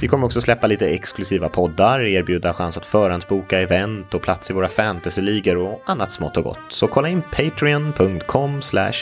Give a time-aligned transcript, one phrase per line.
[0.00, 4.52] Vi kommer också släppa lite exklusiva poddar, erbjuda chans att förhandsboka event och plats i
[4.52, 6.58] våra fantasyligor och annat smått och gott.
[6.68, 8.60] Så kolla in patreon.com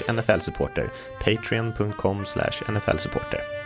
[0.08, 0.90] nflsupporter.
[1.24, 2.24] Patreon.com
[2.68, 3.61] nflsupporter.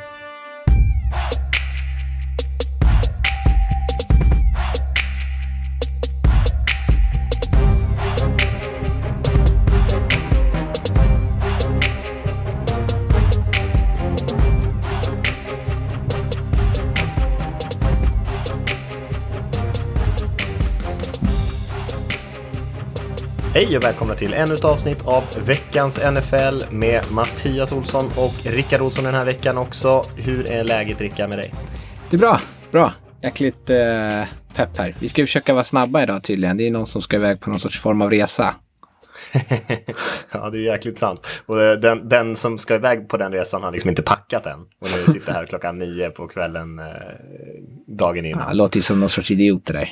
[23.56, 28.80] Hej och välkomna till ännu ett avsnitt av veckans NFL med Mattias Olsson och Rickard
[28.80, 30.02] Olsson den här veckan också.
[30.16, 31.54] Hur är läget Rickard med dig?
[32.10, 32.40] Det är bra,
[32.70, 32.92] bra.
[33.22, 34.94] Jäkligt eh, pepp här.
[35.00, 36.56] Vi ska försöka vara snabba idag tydligen.
[36.56, 38.54] Det är någon som ska iväg på någon sorts form av resa.
[40.32, 41.26] ja, det är jäkligt sant.
[41.46, 44.60] Och eh, den, den, som ska iväg på den resan har liksom inte packat än.
[44.60, 46.84] Och nu sitter här klockan nio på kvällen eh,
[47.86, 48.44] dagen innan.
[48.48, 49.88] Ja, låter ju som någon sorts idiot det där.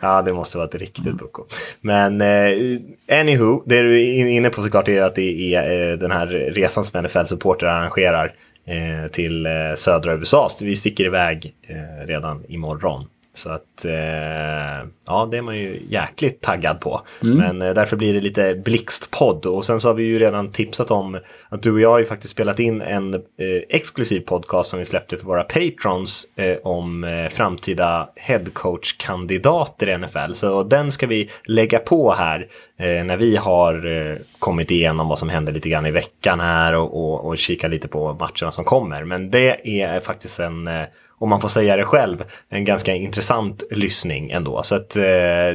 [0.00, 1.18] Ja, det måste vara ett riktigt mm.
[1.18, 1.44] pucko.
[1.80, 6.10] Men eh, anywho, det du är inne på såklart är att det är eh, den
[6.10, 8.34] här resan som NFL Supporter arrangerar
[8.64, 10.48] eh, till eh, södra USA.
[10.50, 13.06] Så vi sticker iväg eh, redan imorgon.
[13.40, 17.00] Så att eh, ja, det är man ju jäkligt taggad på.
[17.22, 17.38] Mm.
[17.38, 19.46] Men eh, därför blir det lite blixtpodd.
[19.46, 22.04] Och sen så har vi ju redan tipsat om att du och jag har ju
[22.04, 23.20] faktiskt spelat in en eh,
[23.68, 30.32] exklusiv podcast som vi släppte för våra patrons eh, om eh, framtida headcoach-kandidater i NFL.
[30.32, 35.28] Så den ska vi lägga på här eh, när vi har kommit igenom vad som
[35.28, 39.04] hände lite grann i veckan här och, och, och kika lite på matcherna som kommer.
[39.04, 40.68] Men det är faktiskt en
[41.20, 44.62] om man får säga det själv, en ganska intressant lyssning ändå.
[44.62, 45.02] Så att eh,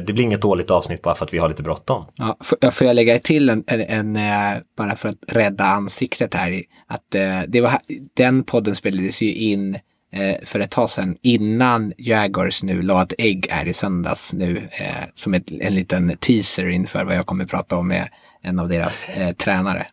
[0.06, 2.04] det blir inget dåligt avsnitt bara för att vi har lite bråttom.
[2.14, 6.34] Ja, får, får jag lägga till en, en, en, eh, bara för att rädda ansiktet
[6.34, 7.78] här, att eh, det var,
[8.14, 9.74] den podden spelades ju in
[10.12, 14.56] eh, för ett tag sedan innan Jaguars nu la ett ägg här i söndags nu
[14.56, 18.08] eh, som ett, en liten teaser inför vad jag kommer prata om med
[18.42, 19.86] en av deras eh, tränare.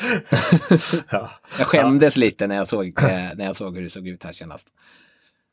[1.10, 1.30] ja.
[1.58, 2.20] Jag skämdes ja.
[2.20, 4.68] lite när jag, såg, eh, när jag såg hur det såg ut här senast.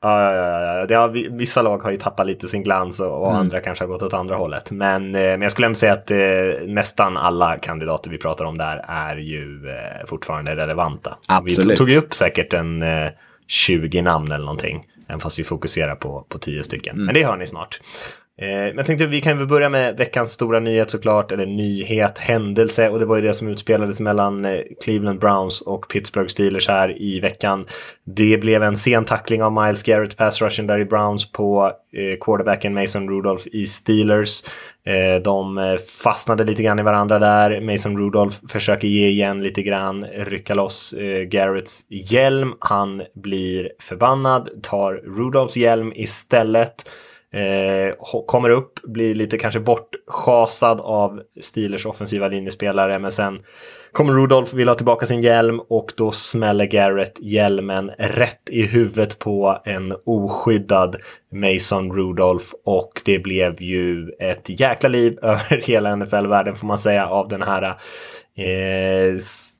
[0.01, 0.99] Ja, ja, ja.
[0.99, 3.39] Har, vissa lag har ju tappat lite sin glans och, och mm.
[3.39, 4.71] andra kanske har gått åt andra hållet.
[4.71, 6.17] Men, eh, men jag skulle ändå säga att eh,
[6.67, 11.17] nästan alla kandidater vi pratar om där är ju eh, fortfarande relevanta.
[11.27, 11.71] Absolut.
[11.71, 13.11] Vi tog ju upp säkert en eh,
[13.47, 14.85] 20 namn eller någonting.
[15.07, 16.95] Även fast vi fokuserar på, på 10 stycken.
[16.95, 17.05] Mm.
[17.05, 17.79] Men det hör ni snart.
[18.37, 21.45] Eh, men jag tänkte att vi kan väl börja med veckans stora nyhet såklart, eller
[21.45, 22.89] nyhet, händelse.
[22.89, 27.01] Och det var ju det som utspelades mellan eh, Cleveland Browns och Pittsburgh Steelers här
[27.01, 27.65] i veckan.
[28.03, 32.17] Det blev en sen tackling av Miles Garrett, pass rushen där i Browns på eh,
[32.21, 34.43] quarterbacken Mason Rudolph i Steelers.
[34.85, 37.61] Eh, de eh, fastnade lite grann i varandra där.
[37.61, 40.93] Mason Rudolph försöker ge igen lite grann, rycka loss
[41.27, 42.53] Garretts hjälm.
[42.59, 46.85] Han blir förbannad, tar Rudolphs hjälm istället.
[47.33, 47.93] Eh,
[48.25, 53.39] kommer upp, blir lite kanske bortschasad av Steelers offensiva linjespelare, men sen
[53.91, 59.19] kommer Rudolf, vill ha tillbaka sin hjälm och då smäller Garrett hjälmen rätt i huvudet
[59.19, 60.95] på en oskyddad
[61.31, 67.07] Mason Rudolph och det blev ju ett jäkla liv över hela NFL-världen får man säga
[67.07, 67.63] av den här
[68.37, 69.17] eh,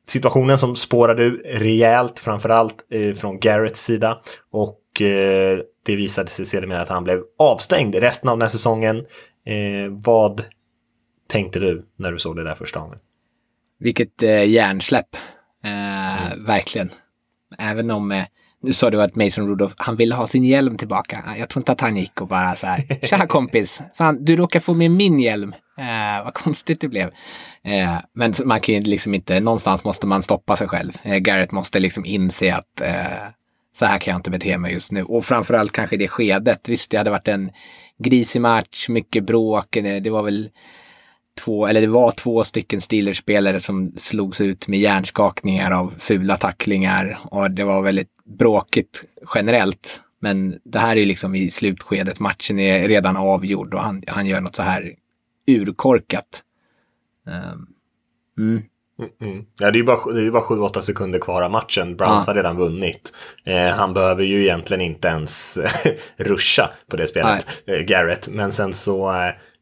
[0.08, 4.22] situationen som spårade ur rejält, framförallt eh, från Garretts sida.
[4.52, 8.98] Och eh, det visade sig sedermera att han blev avstängd resten av den här säsongen.
[9.46, 10.44] Eh, vad
[11.28, 12.98] tänkte du när du såg det där första gången?
[13.80, 15.16] Vilket eh, hjärnsläpp.
[15.64, 16.46] Eh, mm.
[16.46, 16.92] Verkligen.
[17.58, 18.24] Även om,
[18.62, 21.24] nu sa du att Mason Rudolph, han ville ha sin hjälm tillbaka.
[21.38, 24.60] Jag tror inte att han gick och bara så här, tja kompis, fan du råkar
[24.60, 25.54] få med min hjälm.
[25.78, 27.08] Eh, vad konstigt det blev.
[27.64, 30.92] Eh, men man kan ju liksom inte, någonstans måste man stoppa sig själv.
[31.04, 32.82] Eh, Garrett måste liksom inse att
[33.74, 35.04] så här kan jag inte bete mig just nu.
[35.04, 36.70] Och framförallt kanske det skedet.
[36.70, 37.52] Visst, det hade varit en
[37.98, 39.78] grisig match, mycket bråk.
[40.02, 40.50] Det var väl
[41.40, 47.20] två, eller det var två stycken Steelers-spelare som slogs ut med hjärnskakningar av fula tacklingar.
[47.24, 49.06] Och det var väldigt bråkigt
[49.36, 50.02] generellt.
[50.20, 54.42] Men det här är liksom i slutskedet, matchen är redan avgjord och han, han gör
[54.42, 54.96] något så här
[55.48, 56.44] urkorkat.
[57.26, 57.68] Um,
[58.38, 58.64] mm.
[59.22, 59.46] Mm.
[59.60, 61.96] Ja, det är ju bara, det är bara 7-8 sekunder kvar av matchen.
[61.96, 62.32] Browns ja.
[62.32, 63.14] har redan vunnit.
[63.46, 65.58] Eh, han behöver ju egentligen inte ens
[66.18, 68.28] ruscha på det spelet, eh, Garrett.
[68.28, 69.12] Men sen så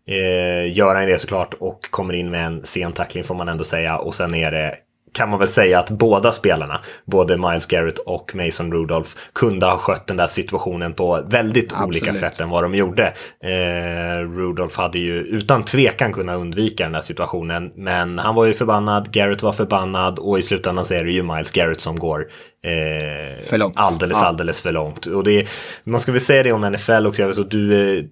[0.08, 3.64] eh, gör han det såklart och kommer in med en sen tackling får man ändå
[3.64, 3.98] säga.
[3.98, 4.76] Och sen är det
[5.14, 9.78] kan man väl säga att båda spelarna, både Miles Garrett och Mason Rudolph, kunde ha
[9.78, 11.88] skött den där situationen på väldigt Absolut.
[11.88, 13.14] olika sätt än vad de gjorde.
[13.44, 18.54] Eh, Rudolph hade ju utan tvekan kunnat undvika den där situationen, men han var ju
[18.54, 22.28] förbannad, Garrett var förbannad och i slutändan så är det ju Miles Garrett som går
[22.64, 23.74] Eh, för långt.
[23.78, 24.28] Alldeles, ja.
[24.28, 25.06] alldeles för långt.
[25.06, 25.48] Och det,
[25.84, 27.24] man ska väl säga det om NFL också.
[27.24, 28.04] Att du eh,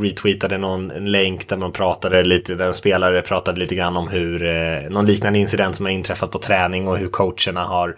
[0.00, 4.46] retweetade någon länk där man pratade lite, där en spelare pratade lite grann om hur,
[4.46, 7.96] eh, någon liknande incident som har inträffat på träning och hur coacherna har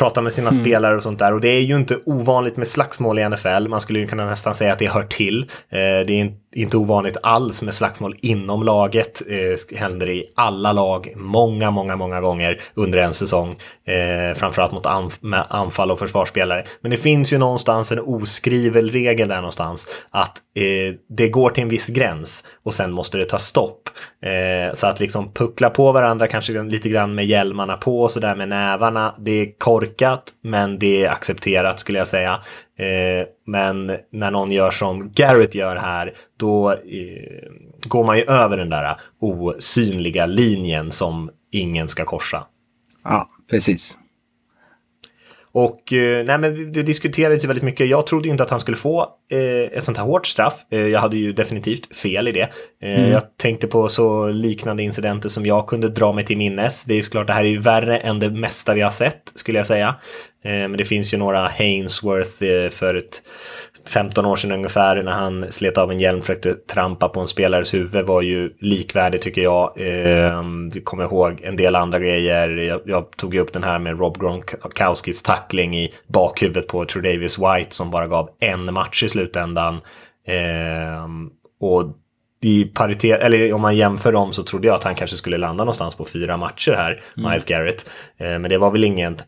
[0.00, 0.64] pratat med sina mm.
[0.64, 1.34] spelare och sånt där.
[1.34, 3.68] Och det är ju inte ovanligt med slagsmål i NFL.
[3.68, 5.42] Man skulle ju kunna nästan säga att det hör till.
[5.68, 9.22] Eh, det är inte inte ovanligt alls med slagsmål inom laget.
[9.28, 13.56] Eh, händer i alla lag många, många, många gånger under en säsong.
[13.84, 15.18] Eh, framförallt mot anf
[15.48, 16.64] anfall och försvarsspelare.
[16.80, 21.62] Men det finns ju någonstans en oskriven regel där någonstans att eh, det går till
[21.62, 23.88] en viss gräns och sen måste det ta stopp.
[24.22, 28.36] Eh, så att liksom puckla på varandra, kanske lite grann med hjälmarna på och sådär
[28.36, 29.14] med nävarna.
[29.18, 32.40] Det är korkat, men det är accepterat skulle jag säga.
[32.80, 36.78] Eh, men när någon gör som Garrett gör här, då eh,
[37.88, 42.46] går man ju över den där osynliga linjen som ingen ska korsa.
[43.04, 43.96] Ja, precis.
[45.52, 47.88] Och eh, nej, men det diskuterades ju väldigt mycket.
[47.88, 50.54] Jag trodde inte att han skulle få eh, ett sånt här hårt straff.
[50.70, 52.48] Eh, jag hade ju definitivt fel i det.
[52.82, 53.10] Eh, mm.
[53.10, 56.84] Jag tänkte på så liknande incidenter som jag kunde dra mig till minnes.
[56.84, 59.32] Det är ju såklart, det här är ju värre än det mesta vi har sett,
[59.34, 59.94] skulle jag säga.
[60.44, 63.22] Eh, men det finns ju några Hainsworth eh, för ett
[63.86, 67.28] 15 år sedan ungefär när han slet av en hjälm och försökte trampa på en
[67.28, 69.72] spelares huvud var ju likvärdig tycker jag.
[69.76, 70.42] Eh,
[70.74, 72.48] vi kommer ihåg en del andra grejer.
[72.48, 77.38] Jag, jag tog ju upp den här med Rob Gronkowskis tackling i bakhuvudet på Tredavis
[77.38, 79.80] White som bara gav en match i slutändan.
[80.26, 81.08] Eh,
[81.60, 81.96] och
[82.42, 85.64] i paritet, eller om man jämför dem så trodde jag att han kanske skulle landa
[85.64, 87.30] någonstans på fyra matcher här, mm.
[87.30, 87.90] Miles Garrett.
[88.16, 89.24] Eh, men det var väl inget,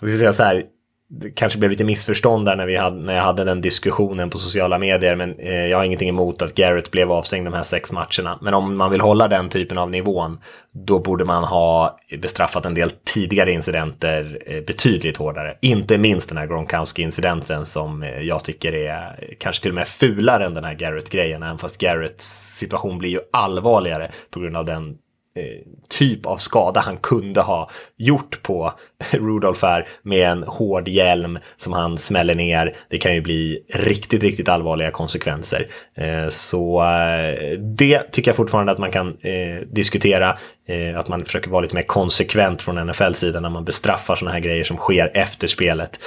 [0.00, 0.64] jag ska säga så här,
[1.14, 4.38] det kanske blev lite missförstånd där när, vi hade, när jag hade den diskussionen på
[4.38, 5.16] sociala medier.
[5.16, 8.38] Men eh, jag har ingenting emot att Garrett blev avstängd de här sex matcherna.
[8.40, 10.38] Men om man vill hålla den typen av nivån,
[10.72, 15.56] då borde man ha bestraffat en del tidigare incidenter eh, betydligt hårdare.
[15.60, 19.88] Inte minst den här Gronkowski-incidenten som eh, jag tycker är eh, kanske till och med
[19.88, 21.42] fulare än den här Garrett-grejen.
[21.42, 24.96] Även fast Garretts situation blir ju allvarligare på grund av den
[25.34, 28.72] Eh, typ av skada han kunde ha gjort på
[29.10, 32.76] Rudolf här med en hård hjälm som han smäller ner.
[32.88, 35.66] Det kan ju bli riktigt, riktigt allvarliga konsekvenser.
[35.94, 39.16] Eh, så eh, det tycker jag fortfarande att man kan
[39.66, 40.38] diskutera.
[40.96, 44.64] Att man försöker vara lite mer konsekvent från NFL-sidan när man bestraffar sådana här grejer
[44.64, 45.98] som sker efter spelet.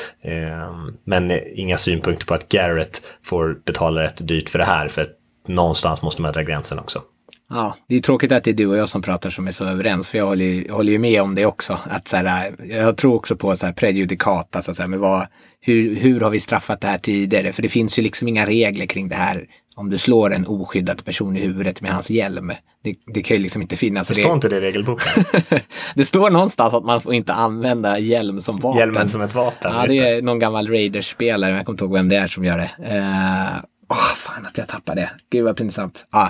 [1.04, 4.88] Men inga synpunkter på att Garrett får betala rätt dyrt för det här.
[4.88, 5.10] För att
[5.48, 7.02] någonstans måste man dra gränsen också.
[7.50, 9.66] Ja, det är tråkigt att det är du och jag som pratar som är så
[9.66, 11.80] överens, för jag håller, håller ju med om det också.
[11.90, 15.28] Att så här, jag tror också på så här prejudikat, alltså så här, men vad,
[15.62, 17.52] hur, hur har vi straffat det här tidigare?
[17.52, 19.46] För det finns ju liksom inga regler kring det här.
[19.76, 22.52] Om du slår en oskyddad person i huvudet med hans hjälm.
[22.84, 24.08] Det, det kan ju liksom inte finnas.
[24.08, 25.24] Det står inte det i regelboken.
[25.96, 28.80] det står någonstans att man får inte använda hjälm som vapen.
[28.80, 29.72] Hjälmen som ett vapen.
[29.74, 32.58] Ja, det är någon gammal Raiders-spelare, jag kommer inte ihåg vem det är som gör
[32.58, 32.72] det.
[32.98, 35.12] Uh, Åh, oh, fan att jag tappade det.
[35.30, 36.06] Gud vad pinsamt.
[36.10, 36.30] Ah,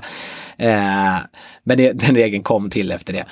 [0.58, 1.18] eh,
[1.64, 3.26] men det, den regeln kom till efter det.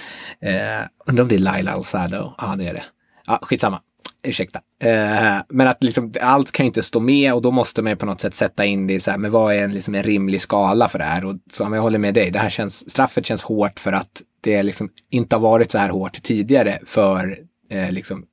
[0.49, 2.15] Eh, undrar om det är Laila Alzado?
[2.15, 2.83] Ja, ah, det är det.
[3.27, 3.81] Ja, ah, skitsamma.
[4.23, 4.59] Ursäkta.
[4.79, 7.95] Eh, men att liksom, allt kan ju inte stå med och då måste man ju
[7.95, 10.03] på något sätt sätta in det i så här, men vad är en, liksom en
[10.03, 11.25] rimlig skala för det här?
[11.25, 14.63] Och som jag håller med dig, det här känns, straffet känns hårt för att det
[14.63, 17.37] liksom inte har varit så här hårt tidigare för
[17.69, 18.25] eh, liksom,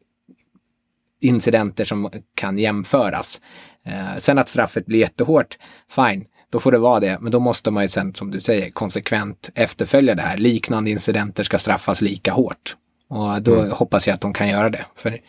[1.20, 3.40] incidenter som kan jämföras.
[3.86, 5.58] Eh, sen att straffet blir jättehårt,
[5.90, 7.18] fine, då får det vara det.
[7.20, 10.36] Men då måste man ju sen, som du säger, konsekvent efterfölja det här.
[10.36, 12.76] Liknande incidenter ska straffas lika hårt.
[13.08, 13.70] Och då mm.
[13.70, 14.86] hoppas jag att de kan göra det.
[14.96, 15.20] För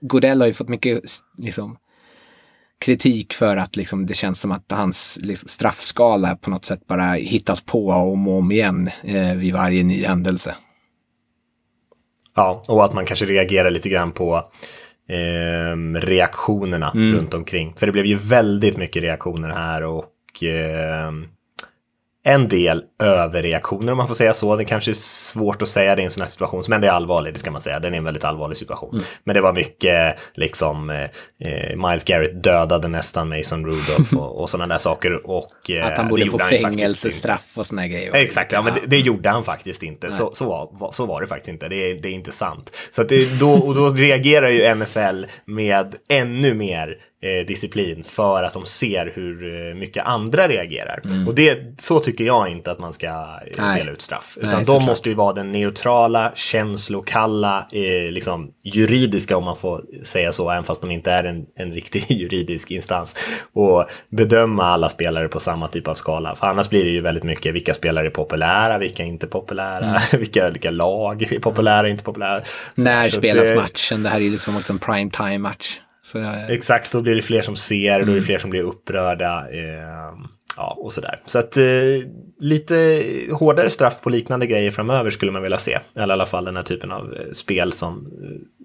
[0.00, 1.02] Godell har ju fått mycket
[1.38, 1.76] liksom,
[2.78, 7.12] kritik för att liksom, det känns som att hans liksom, straffskala på något sätt bara
[7.12, 10.54] hittas på om och om igen eh, vid varje ny händelse.
[12.34, 14.50] Ja, och att man kanske reagerar lite grann på
[15.10, 17.14] eh, reaktionerna mm.
[17.14, 17.74] runt omkring.
[17.76, 21.12] För det blev ju väldigt mycket reaktioner här och eh,
[22.22, 24.56] en del överreaktioner om man får säga så.
[24.56, 26.92] Det kanske är svårt att säga det i en sån här situation, men det är
[26.92, 27.80] allvarligt, det ska man säga.
[27.80, 28.94] Den är en väldigt allvarlig situation.
[28.94, 29.04] Mm.
[29.24, 34.50] Men det var mycket, liksom, eh, eh Miles Garrett dödade nästan Mason Rudolph och, och
[34.50, 35.30] sådana där saker.
[35.30, 38.14] Och, eh, Att han borde få fängelsestraff och sådana grejer.
[38.14, 40.12] Exakt, ja, men det, det, gjorde han faktiskt inte.
[40.12, 41.68] Så, så, var, så var det faktiskt inte.
[41.68, 42.76] Det är, det är inte sant.
[42.90, 48.42] Så att det, då, och då reagerar ju NFL med ännu mer eh, disciplin för
[48.42, 51.00] att de ser hur eh, mycket andra reagerar.
[51.04, 51.28] Mm.
[51.28, 53.12] Och det, så tycker jag inte att man ska eh,
[53.58, 53.78] Nej.
[53.78, 54.38] dela ut straff.
[54.40, 59.84] Utan Nej, de måste ju vara den neutrala, känslokalla, eh, liksom juridiska om man får
[60.04, 63.16] säga så, även fast de inte är en, en riktig juridisk instans.
[63.52, 66.34] Och bedöma alla spelare på samma typ av skala.
[66.34, 69.86] För annars blir det ju väldigt mycket vilka spelare är populära, vilka är inte populära,
[69.86, 70.00] mm.
[70.18, 72.42] vilka, vilka lag är populära, inte populära.
[72.74, 74.02] När så spelas att, matchen?
[74.02, 75.78] Det här är ju liksom också en prime time match.
[76.14, 76.50] Jag...
[76.50, 78.06] Exakt, då blir det fler som ser, mm.
[78.06, 78.24] då är det mm.
[78.24, 79.50] fler som blir upprörda.
[79.50, 80.14] Eh,
[80.56, 81.20] ja, och sådär.
[81.26, 81.64] Så att eh,
[82.38, 85.78] lite hårdare straff på liknande grejer framöver skulle man vilja se.
[85.94, 88.12] Eller i alla fall den här typen av eh, spel som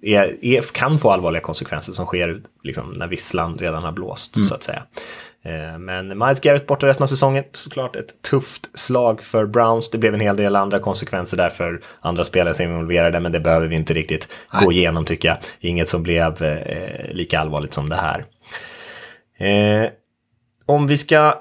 [0.03, 4.35] eh, är, är, kan få allvarliga konsekvenser som sker liksom, när visslan redan har blåst,
[4.35, 4.47] mm.
[4.47, 4.83] så att säga.
[5.45, 9.89] Eh, men Miles Garrett borta resten av säsongen, såklart ett tufft slag för Browns.
[9.89, 13.31] Det blev en hel del andra konsekvenser där för andra spelare som är involverade, men
[13.31, 14.65] det behöver vi inte riktigt Nej.
[14.65, 15.37] gå igenom tycker jag.
[15.59, 18.25] Inget som blev eh, lika allvarligt som det här.
[19.37, 19.89] Eh,
[20.65, 21.35] om vi ska,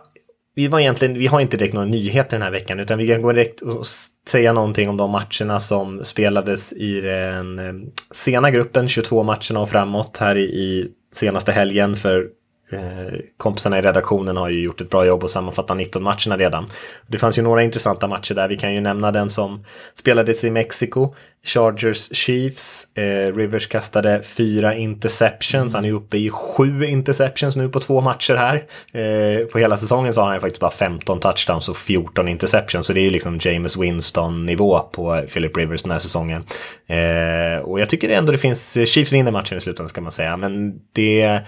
[0.55, 3.23] vi, var egentligen, vi har inte direkt några nyheter den här veckan, utan vi kan
[3.23, 3.87] gå direkt och
[4.29, 7.75] säga någonting om de matcherna som spelades i den eh,
[8.13, 12.29] sena gruppen, 22 matcherna och framåt här i, i senaste helgen för
[12.75, 16.67] Eh, kompisarna i redaktionen har ju gjort ett bra jobb och sammanfattat 19 matcherna redan.
[17.07, 18.49] Det fanns ju några intressanta matcher där.
[18.49, 19.65] Vi kan ju nämna den som
[19.95, 21.15] spelades i Mexiko.
[21.45, 22.97] Chargers Chiefs.
[22.97, 25.75] Eh, Rivers kastade fyra interceptions.
[25.75, 28.65] Han är uppe i sju interceptions nu på två matcher här.
[28.93, 32.87] Eh, på hela säsongen så har han faktiskt bara 15 touchdowns och 14 interceptions.
[32.87, 36.45] Så det är ju liksom James Winston-nivå på Philip Rivers den här säsongen.
[36.87, 40.37] Eh, och jag tycker ändå det finns, Chiefs vinner matchen i slutändan ska man säga.
[40.37, 41.41] Men det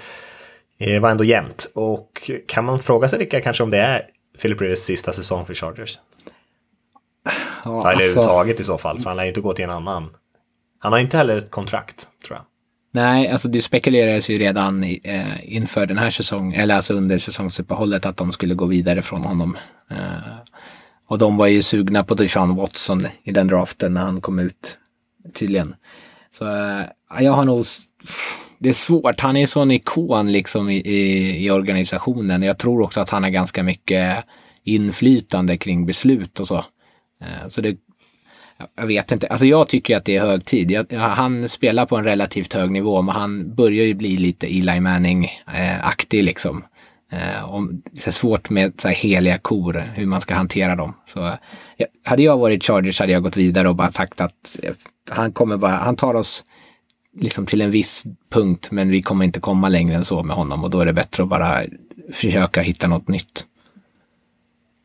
[0.78, 1.73] det var ändå jämnt.
[1.75, 4.02] Och kan man fråga sig Rickard kanske om det är
[4.42, 5.99] Philip Rivers sista säsong för Chargers?
[7.64, 8.02] Ja, Eller alltså...
[8.02, 10.11] överhuvudtaget i så fall, för han lär ju inte gå till en annan.
[10.78, 12.45] Han har inte heller ett kontrakt, tror jag.
[12.92, 18.06] Nej, alltså det spekulerades ju redan eh, inför den här säsongen, eller alltså under säsongsuppehållet,
[18.06, 19.56] att de skulle gå vidare från honom.
[19.90, 19.97] Eh,
[21.06, 24.78] och de var ju sugna på Deshaun Watson i den draften när han kom ut,
[25.35, 25.75] tydligen.
[26.30, 26.83] Så eh,
[27.21, 27.66] jag har nog
[28.59, 29.21] det är svårt.
[29.21, 32.43] Han är sån ikon liksom i, i, i, organisationen.
[32.43, 34.25] Jag tror också att han har ganska mycket
[34.65, 36.65] inflytande kring beslut och så.
[37.21, 37.77] Eh, så det,
[38.77, 39.27] jag vet inte.
[39.27, 40.71] Alltså jag tycker att det är hög tid.
[40.71, 44.81] Jag, han spelar på en relativt hög nivå, men han börjar ju bli lite Eli
[44.81, 46.65] Manning-aktig liksom.
[47.13, 50.95] Eh, om, det är svårt med så här heliga kor, hur man ska hantera dem.
[51.05, 51.35] Så, eh,
[52.05, 54.59] hade jag varit Chargers hade jag gått vidare och bara sagt att
[55.11, 56.45] han kommer bara, han tar oss
[57.21, 60.65] liksom till en viss punkt, men vi kommer inte komma längre än så med honom
[60.65, 61.63] och då är det bättre att bara
[62.13, 63.47] försöka hitta något nytt.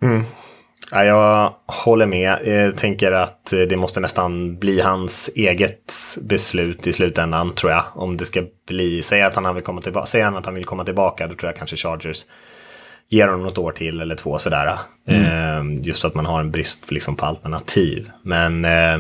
[0.04, 0.24] Mm.
[0.92, 2.40] Ja, jag håller med.
[2.46, 7.84] Jag tänker att det måste nästan bli hans eget beslut i slutändan tror jag.
[7.96, 10.66] Om det ska bli, säg att han vill komma tillbaka, säger han att han vill
[10.66, 12.26] komma tillbaka, då tror jag kanske Chargers
[13.10, 14.78] ger honom något år till eller två sådär.
[15.08, 15.78] Mm.
[15.78, 18.10] Eh, just att man har en brist liksom, på alternativ.
[18.24, 19.00] Men eh,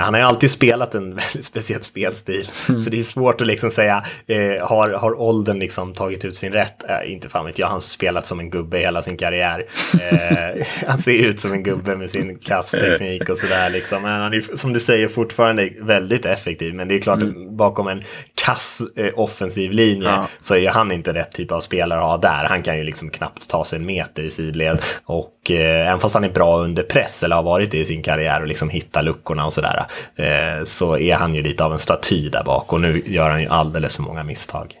[0.00, 2.48] han har ju alltid spelat en väldigt speciell spelstil.
[2.68, 2.84] Mm.
[2.84, 6.52] Så det är svårt att liksom säga, eh, har, har åldern liksom tagit ut sin
[6.52, 6.84] rätt?
[6.88, 9.64] Eh, inte fan vet jag, han har spelat som en gubbe hela sin karriär.
[10.00, 13.70] Eh, han ser ut som en gubbe med sin kastteknik och sådär.
[13.70, 14.04] Liksom.
[14.04, 16.74] Han är, som du säger, fortfarande väldigt effektiv.
[16.74, 17.56] Men det är klart, mm.
[17.56, 18.02] bakom en
[18.34, 20.28] kass eh, offensiv linje ja.
[20.40, 22.44] så är han inte rätt typ av spelare att ha där.
[22.48, 24.82] Han kan ju liksom knappt ta sig en meter i sidled.
[25.04, 28.02] Och eh, även fast han är bra under press, eller har varit det i sin
[28.02, 29.85] karriär, och liksom hitta luckorna och sådär
[30.16, 33.42] eh, så är han ju lite av en staty där bak och nu gör han
[33.42, 34.74] ju alldeles för många misstag.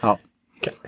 [0.00, 0.18] Ja.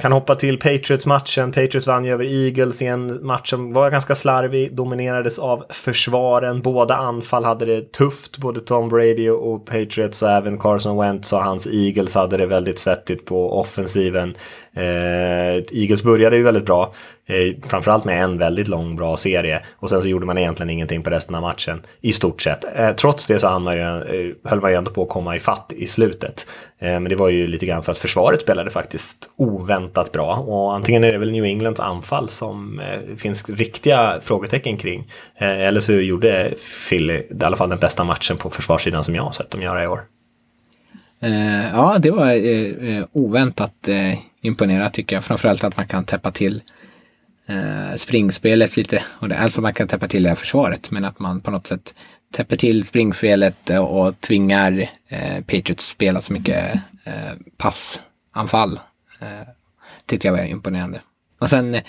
[0.00, 1.52] Kan hoppa till Patriots-matchen.
[1.52, 6.62] Patriots vann ju över Eagles i en match som var ganska slarvig, dominerades av försvaren.
[6.62, 11.44] Båda anfall hade det tufft, både Tom Brady och Patriots och även Carson Wentz och
[11.44, 14.34] hans Eagles hade det väldigt svettigt på offensiven.
[14.72, 16.92] Eh, Eagles började ju väldigt bra,
[17.26, 21.02] eh, framförallt med en väldigt lång bra serie och sen så gjorde man egentligen ingenting
[21.02, 22.64] på resten av matchen i stort sett.
[22.76, 25.40] Eh, trots det så man ju, eh, höll man ju ändå på att komma i
[25.40, 26.46] fatt i slutet.
[26.78, 30.74] Eh, men det var ju lite grann för att försvaret spelade faktiskt oväntat bra och
[30.74, 35.80] antingen är det väl New Englands anfall som eh, finns riktiga frågetecken kring eh, eller
[35.80, 36.54] så gjorde
[36.88, 39.84] Philly i alla fall den bästa matchen på försvarssidan som jag har sett dem göra
[39.84, 40.00] i år.
[41.20, 43.88] Eh, ja, det var eh, oväntat
[44.40, 45.24] imponerat tycker jag.
[45.24, 46.62] Framförallt att man kan täppa till
[47.46, 49.02] eh, springspelet lite.
[49.08, 51.66] Och det, alltså man kan täppa till det här försvaret, men att man på något
[51.66, 51.94] sätt
[52.32, 58.80] täpper till springspelet och, och tvingar eh, Patriots spela så mycket eh, passanfall.
[59.20, 59.48] Eh,
[60.06, 61.00] tyckte jag var imponerande.
[61.38, 61.82] Och sen eh,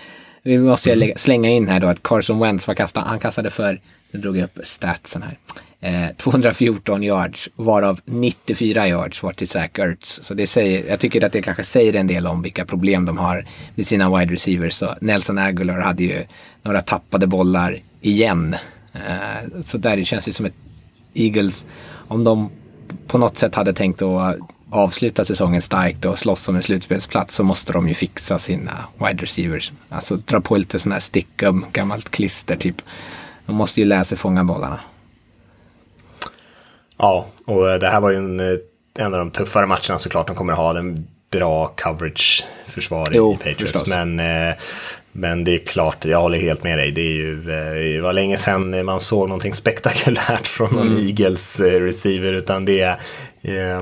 [0.44, 3.50] vi måste jag lägga, slänga in här då att Carson Wentz var kastad, han kastade
[3.50, 5.38] för, nu drog jag upp statsen här,
[5.82, 10.20] eh, 214 yards, varav 94 yards var till Zach Ertz.
[10.24, 13.18] Så det säger, jag tycker att det kanske säger en del om vilka problem de
[13.18, 13.46] har
[13.76, 14.74] med sina wide receivers.
[14.74, 16.26] Så Nelson Aguilar hade ju
[16.64, 18.56] några tappade bollar igen.
[18.94, 20.54] Eh, så där det känns ju som ett
[21.14, 21.68] Eagles,
[22.08, 22.50] om de
[23.08, 24.38] på något sätt hade tänkt att
[24.70, 29.24] avsluta säsongen starkt och slåss om en slutspelsplats så måste de ju fixa sina wide
[29.24, 29.72] receivers.
[29.90, 32.82] Alltså dra på lite sådana här stickum, gammalt klister typ.
[33.46, 34.80] De måste ju lära sig fånga bollarna.
[37.00, 38.40] Ja, och det här var ju en,
[38.98, 40.28] en av de tuffare matcherna såklart.
[40.28, 43.60] De kommer ha en bra coverage-försvar i Patriots.
[43.60, 43.90] Förstås.
[43.90, 44.56] Men, eh,
[45.12, 46.92] men det är klart, jag håller helt med dig.
[46.92, 51.08] Det, är ju, eh, det var länge sedan man såg någonting spektakulärt från någon mm.
[51.08, 52.34] Eagles eh, receiver.
[52.34, 52.98] Utan det är Eh,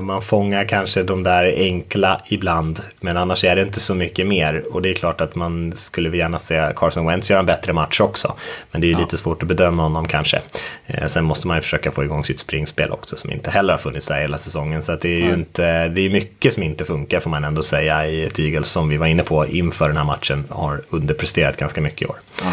[0.00, 4.64] man fångar kanske de där enkla ibland, men annars är det inte så mycket mer.
[4.72, 8.00] Och det är klart att man skulle gärna se Carson Wentz göra en bättre match
[8.00, 8.34] också.
[8.70, 8.98] Men det är ja.
[8.98, 10.40] lite svårt att bedöma honom kanske.
[10.86, 13.78] Eh, sen måste man ju försöka få igång sitt springspel också, som inte heller har
[13.78, 14.82] funnits där hela säsongen.
[14.82, 18.06] Så det är ju inte, det är mycket som inte funkar får man ändå säga
[18.06, 21.80] i ett Eagles som vi var inne på inför den här matchen har underpresterat ganska
[21.80, 22.16] mycket i år.
[22.42, 22.52] Ja.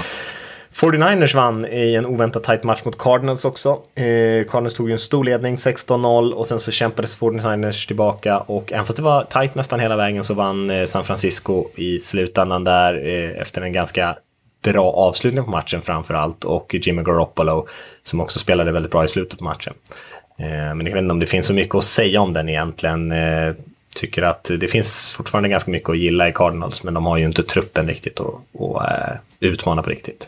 [0.76, 3.70] 49ers vann i en oväntat tight match mot Cardinals också.
[3.96, 8.72] Eh, Cardinals tog ju en stor ledning, 16-0, och sen så kämpades 49ers tillbaka och
[8.72, 12.64] även fast det var tight nästan hela vägen så vann eh, San Francisco i slutändan
[12.64, 14.18] där eh, efter en ganska
[14.64, 17.68] bra avslutning på matchen framför allt och Jimmy Garoppolo
[18.04, 19.74] som också spelade väldigt bra i slutet på matchen.
[20.38, 23.12] Eh, men jag vet inte om det finns så mycket att säga om den egentligen.
[23.12, 23.54] Eh,
[23.96, 27.26] tycker att det finns fortfarande ganska mycket att gilla i Cardinals men de har ju
[27.26, 30.28] inte truppen riktigt att, att eh, utmana på riktigt.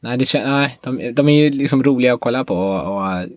[0.00, 3.28] Nej, det, nej de, de är ju liksom roliga att kolla på och, och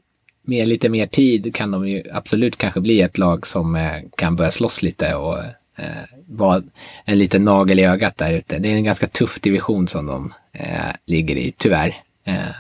[0.42, 4.36] med lite mer tid kan de ju absolut kanske bli ett lag som eh, kan
[4.36, 5.38] börja slåss lite och
[5.78, 6.64] eh, vara
[7.06, 8.60] en liten nagel i ögat där ute.
[8.60, 11.96] Det är en ganska tuff division som de eh, ligger i, tyvärr.
[12.24, 12.56] Eh,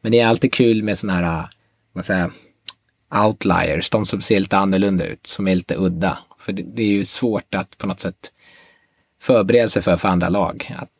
[0.00, 1.48] men det är alltid kul med sådana här,
[1.92, 2.30] vad säger
[3.26, 6.18] outliers, de som ser lite annorlunda ut, som är lite udda.
[6.38, 8.32] För det, det är ju svårt att på något sätt
[9.20, 10.74] förbereda sig för, för andra lag.
[10.78, 10.90] Att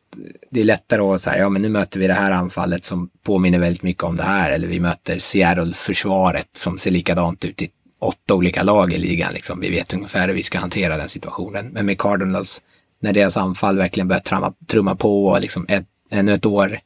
[0.51, 3.59] det är lättare att säga, ja men nu möter vi det här anfallet som påminner
[3.59, 4.51] väldigt mycket om det här.
[4.51, 9.33] Eller vi möter Seattle-försvaret som ser likadant ut i åtta olika lag i ligan.
[9.33, 9.59] Liksom.
[9.59, 11.67] Vi vet ungefär hur vi ska hantera den situationen.
[11.67, 12.61] Men med Cardinals,
[12.99, 16.79] när deras anfall verkligen börjar trumma, trumma på och liksom ett, ännu ett år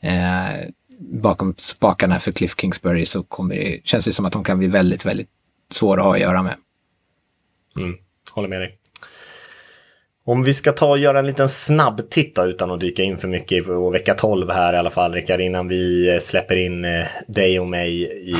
[0.00, 0.68] eh,
[0.98, 4.68] bakom spakarna för Cliff Kingsbury så kommer det, känns det som att de kan bli
[4.68, 5.28] väldigt, väldigt
[5.70, 6.56] svåra att ha att göra med.
[7.76, 7.96] Mm,
[8.30, 8.78] håller med dig.
[10.24, 13.28] Om vi ska ta och göra en liten snabb titt utan att dyka in för
[13.28, 17.60] mycket på vecka 12 här i alla fall Rickard innan vi släpper in eh, dig
[17.60, 18.36] och mig i,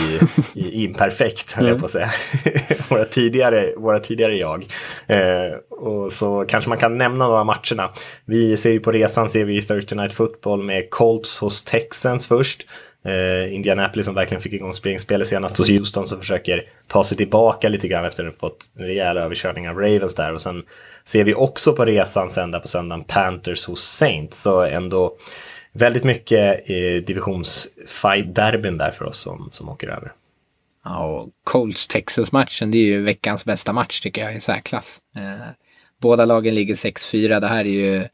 [0.60, 1.72] i imperfekt höll mm.
[1.72, 2.10] jag på att säga.
[2.88, 4.66] våra, tidigare, våra tidigare jag.
[5.06, 7.90] Eh, och så kanske man kan nämna några matcherna.
[8.24, 12.66] Vi ser ju på resan ser vi Thursday Night Football med Colts hos Texans först.
[13.04, 17.68] Eh, Indianapolis som verkligen fick igång springspelet senast hos Houston som försöker ta sig tillbaka
[17.68, 20.32] lite grann efter att ha fått en rejäl överkörning av Ravens där.
[20.32, 20.62] Och sen
[21.04, 24.42] ser vi också på resan sen där på söndagen Panthers hos Saints.
[24.42, 25.16] Så ändå
[25.72, 30.12] väldigt mycket eh, divisionsfight-derbyn där för oss som, som åker över.
[30.84, 35.00] Ja, och Colts-Texas-matchen, det är ju veckans bästa match tycker jag i särklass.
[35.16, 35.46] Eh,
[36.00, 37.40] båda lagen ligger 6-4.
[37.40, 38.08] Det här är ju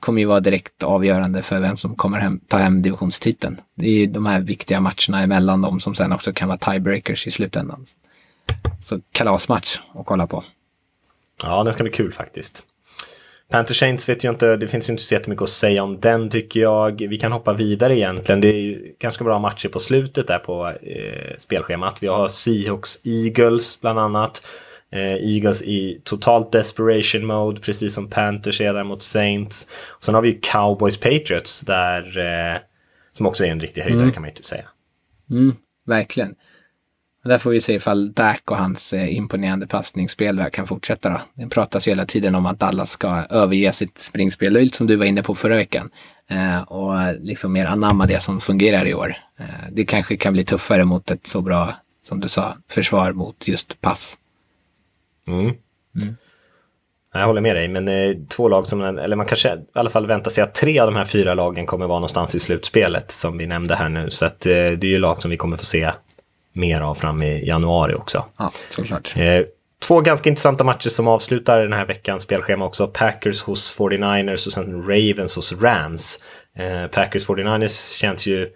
[0.00, 3.60] kommer ju vara direkt avgörande för vem som kommer hem, ta hem divisionstiteln.
[3.74, 7.26] Det är ju de här viktiga matcherna emellan dem som sen också kan vara tiebreakers
[7.26, 7.86] i slutändan.
[8.80, 10.44] Så kalasmatch att kolla på.
[11.44, 12.66] Ja, den ska bli kul faktiskt.
[13.52, 16.60] Panther Saints vet jag inte, det finns inte så jättemycket att säga om den tycker
[16.60, 17.06] jag.
[17.08, 18.40] Vi kan hoppa vidare egentligen.
[18.40, 22.02] Det är ju ganska bra matcher på slutet där på eh, spelschemat.
[22.02, 24.42] Vi har Seahawks Eagles bland annat.
[24.92, 29.68] Eh, Eagles i totalt desperation mode, precis som Panthers är där mot Saints.
[29.88, 32.60] Och sen har vi ju Cowboys Patriots där, eh,
[33.12, 34.12] som också är en riktig höjdare mm.
[34.12, 34.64] kan man ju inte säga.
[35.30, 36.34] Mm, verkligen.
[37.24, 41.10] Där får vi se ifall Dak och hans eh, imponerande passningsspel kan fortsätta.
[41.10, 41.20] Då.
[41.34, 45.04] Det pratas ju hela tiden om att Dallas ska överge sitt springspel, som du var
[45.04, 45.90] inne på förra veckan.
[46.30, 49.14] Eh, och liksom mer anamma det som fungerar i år.
[49.38, 53.48] Eh, det kanske kan bli tuffare mot ett så bra, som du sa, försvar mot
[53.48, 54.18] just pass.
[55.26, 55.52] Mm.
[56.00, 56.16] Mm.
[57.14, 60.06] Jag håller med dig, men eh, två lag som, eller man kanske i alla fall
[60.06, 63.38] väntar sig att tre av de här fyra lagen kommer vara någonstans i slutspelet som
[63.38, 64.10] vi nämnde här nu.
[64.10, 65.92] Så att, eh, det är ju lag som vi kommer få se
[66.52, 68.24] mer av fram i januari också.
[68.36, 69.16] Ja, såklart.
[69.16, 69.42] Eh,
[69.82, 72.86] två ganska intressanta matcher som avslutar den här veckans spelschema också.
[72.86, 76.18] Packers hos 49ers och sen Ravens hos Rams.
[76.56, 78.50] Eh, Packers 49ers känns ju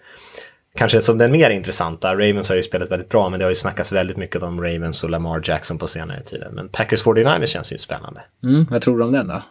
[0.76, 2.14] kanske som den mer intressanta.
[2.14, 5.04] Ravens har ju spelat väldigt bra, men det har ju snackats väldigt mycket om Ravens
[5.04, 6.54] och Lamar Jackson på senare tiden.
[6.54, 8.22] Men Packers 49ers känns ju spännande.
[8.42, 9.42] Mm, vad tror du om den då?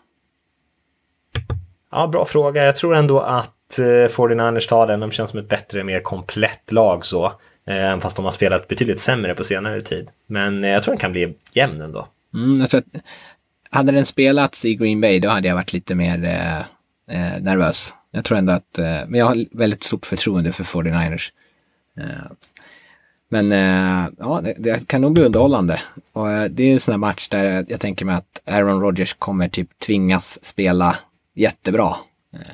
[1.92, 2.66] Ja, bra fråga.
[2.66, 5.00] Jag tror ändå att eh, 49ers tar den.
[5.00, 7.34] De känns som ett bättre, mer komplett lag så.
[7.68, 10.08] Eh, även fast de har spelat betydligt sämre på senare tid.
[10.28, 12.08] Men eh, jag tror den kan bli jämn ändå.
[12.34, 13.02] Mm, jag tror att,
[13.70, 16.58] hade den spelats i Green Bay då hade jag varit lite mer eh,
[17.18, 17.94] eh nervös.
[18.12, 21.32] Jag tror ändå att, eh, men jag har väldigt stort förtroende för 49ers.
[22.00, 22.32] Eh,
[23.30, 25.82] men eh, ja, det, det, kan nog bli underhållande.
[26.14, 29.50] Och det är en sån här match där jag tänker mig att Aaron Rodgers kommer
[29.50, 30.96] typ tvingas spela
[31.34, 31.96] jättebra.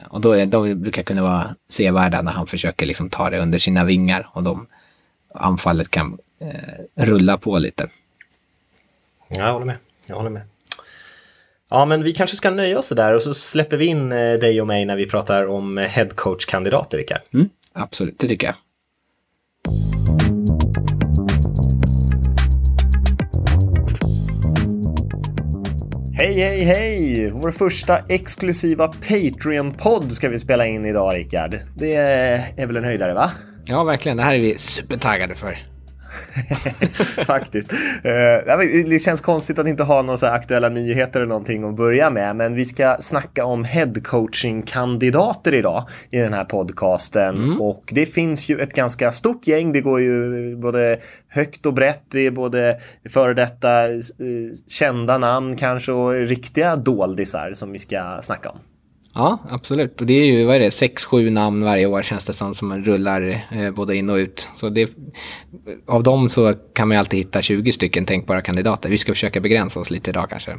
[0.09, 3.59] Och då, är, då brukar kunna vara sevärda när han försöker liksom ta det under
[3.59, 4.67] sina vingar och de
[5.33, 7.89] anfallet kan eh, rulla på lite.
[9.29, 9.77] Jag håller med.
[10.05, 10.41] Jag håller med.
[11.69, 14.61] Ja, men vi kanske ska nöja oss där och så släpper vi in eh, dig
[14.61, 17.21] och mig när vi pratar om eh, headcoach-kandidater, Rickard.
[17.33, 18.55] Mm, absolut, det tycker jag.
[26.13, 27.31] Hej, hej, hej!
[27.31, 31.57] Vår första exklusiva Patreon-podd ska vi spela in idag, Rickard.
[31.75, 33.31] Det är väl en höjdare, va?
[33.65, 34.17] Ja, verkligen.
[34.17, 35.57] Det här är vi supertaggade för.
[37.25, 37.73] Faktiskt.
[37.73, 42.35] Uh, det känns konstigt att inte ha några aktuella nyheter eller någonting att börja med,
[42.35, 47.35] men vi ska snacka om headcoaching-kandidater idag i den här podcasten.
[47.35, 47.61] Mm.
[47.61, 49.73] Och det finns ju ett ganska stort gäng.
[49.73, 52.03] Det går ju både högt och brett.
[52.11, 53.99] Det är både före detta uh,
[54.67, 58.59] kända namn kanske och riktiga doldisar som vi ska snacka om.
[59.13, 60.01] Ja, absolut.
[60.01, 62.55] Och det är ju, vad är det, sex, sju namn varje år känns det som,
[62.55, 64.49] som rullar eh, både in och ut.
[64.55, 64.91] Så det,
[65.87, 68.89] av dem så kan man ju alltid hitta 20 stycken tänkbara kandidater.
[68.89, 70.57] Vi ska försöka begränsa oss lite idag kanske.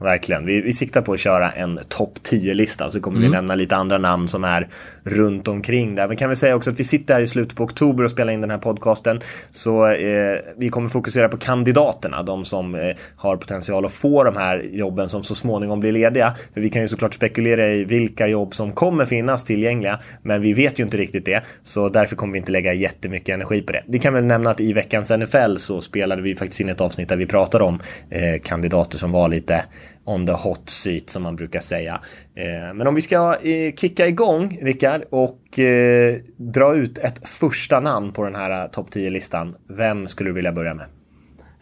[0.00, 0.46] Verkligen.
[0.46, 3.30] Vi, vi siktar på att köra en topp 10-lista så kommer mm.
[3.30, 4.68] vi nämna lite andra namn som är
[5.02, 6.08] runt omkring där.
[6.08, 8.32] Men kan vi säga också att vi sitter här i slutet på oktober och spelar
[8.32, 9.20] in den här podcasten.
[9.50, 14.36] Så eh, vi kommer fokusera på kandidaterna, de som eh, har potential att få de
[14.36, 16.34] här jobben som så småningom blir lediga.
[16.54, 20.52] För vi kan ju såklart spekulera i vilka jobb som kommer finnas tillgängliga, men vi
[20.52, 21.42] vet ju inte riktigt det.
[21.62, 23.82] Så därför kommer vi inte lägga jättemycket energi på det.
[23.86, 27.08] Vi kan väl nämna att i veckans NFL så spelade vi faktiskt in ett avsnitt
[27.08, 27.80] där vi pratade om
[28.10, 29.64] eh, kandidater som var lite
[30.08, 32.00] on the hot seat som man brukar säga.
[32.34, 37.80] Eh, men om vi ska eh, kicka igång, Rickard, och eh, dra ut ett första
[37.80, 39.54] namn på den här topp 10-listan.
[39.68, 40.86] Vem skulle du vilja börja med?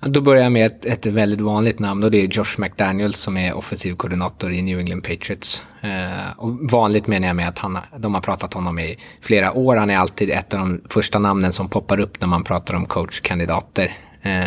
[0.00, 3.36] Då börjar jag med ett, ett, väldigt vanligt namn och det är Josh McDaniels som
[3.36, 5.64] är offensiv koordinator i New England Patriots.
[5.80, 9.52] Eh, och vanligt menar jag med att han, de har pratat om honom i flera
[9.52, 9.76] år.
[9.76, 12.86] Han är alltid ett av de första namnen som poppar upp när man pratar om
[12.86, 13.92] coachkandidater.
[14.22, 14.42] Eh,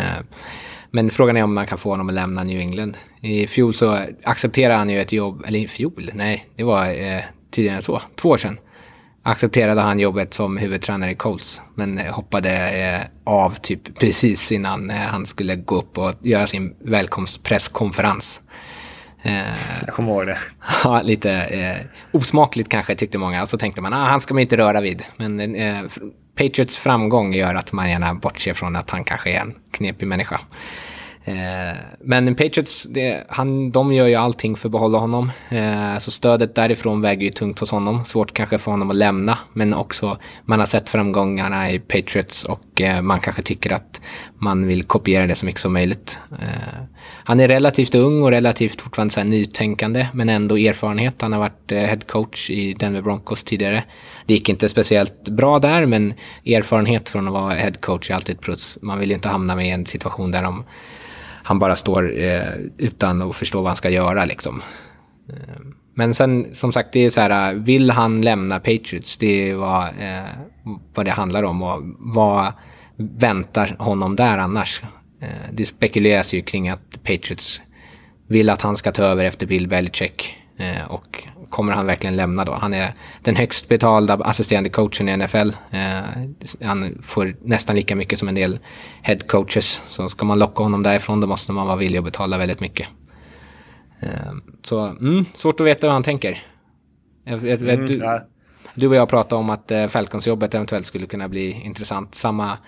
[0.90, 2.96] men frågan är om man kan få honom att lämna New England.
[3.20, 7.20] I fjol så accepterade han ju ett jobb, eller i fjol, nej, det var eh,
[7.50, 8.58] tidigare än så, två år sedan.
[9.22, 14.96] Accepterade han jobbet som huvudtränare i Colts, men hoppade eh, av typ precis innan eh,
[14.96, 18.42] han skulle gå upp och göra sin välkomstpresskonferens.
[19.22, 20.38] Eh, jag kommer ihåg det.
[20.84, 21.76] Ja, lite eh,
[22.12, 23.42] osmakligt kanske tyckte många.
[23.42, 25.02] Och så tänkte man, ah, han ska man inte röra vid.
[25.16, 25.82] Men eh,
[26.40, 30.40] Patriots framgång gör att man gärna bortser från att han kanske är en knepig människa.
[31.24, 35.30] Eh, men Patriots, det, han, de gör ju allting för att behålla honom.
[35.48, 38.04] Eh, så stödet därifrån väger ju tungt hos honom.
[38.04, 42.80] Svårt kanske för honom att lämna, men också man har sett framgångarna i Patriots och
[42.80, 44.00] eh, man kanske tycker att
[44.38, 46.18] man vill kopiera det så mycket som möjligt.
[47.24, 51.22] Han är relativt ung och relativt fortfarande så här nytänkande, men ändå erfarenhet.
[51.22, 53.84] Han har varit head coach i Denver Broncos tidigare.
[54.26, 56.14] Det gick inte speciellt bra där, men
[56.46, 58.78] erfarenhet från att vara head coach är alltid ett plus.
[58.82, 60.64] Man vill ju inte hamna med i en situation där de
[61.50, 64.62] han bara står eh, utan att förstå vad han ska göra liksom.
[65.28, 65.60] Eh,
[65.94, 69.18] men sen som sagt, det är så här, vill han lämna Patriots?
[69.18, 70.24] Det är vad, eh,
[70.94, 72.52] vad det handlar om och vad
[72.96, 74.82] väntar honom där annars?
[75.20, 77.62] Eh, det spekuleras ju kring att Patriots
[78.26, 82.44] vill att han ska ta över efter Bill Belichick eh, och kommer han verkligen lämna
[82.44, 82.52] då?
[82.52, 85.50] Han är den högst betalda assisterande coachen i NFL.
[85.70, 86.00] Eh,
[86.62, 88.58] han får nästan lika mycket som en del
[89.02, 89.80] head coaches.
[89.86, 92.88] Så ska man locka honom därifrån då måste man vara villig att betala väldigt mycket.
[94.00, 94.32] Eh,
[94.62, 96.42] så mm, svårt att veta hur han tänker.
[97.26, 98.20] Mm, du,
[98.74, 102.14] du och jag pratade om att eh, Falcons-jobbet eventuellt skulle kunna bli intressant.
[102.14, 102.58] Samma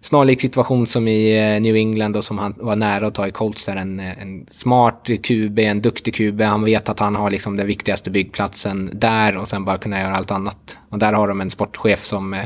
[0.00, 3.30] snarlik situation som i eh, New England och som han var nära att ta i
[3.30, 3.66] Colts.
[3.66, 6.40] Där en, eh, en smart QB, en duktig QB.
[6.42, 10.16] Han vet att han har liksom den viktigaste byggplatsen där och sen bara kunna göra
[10.16, 10.78] allt annat.
[10.88, 12.44] Och där har de en sportchef som eh,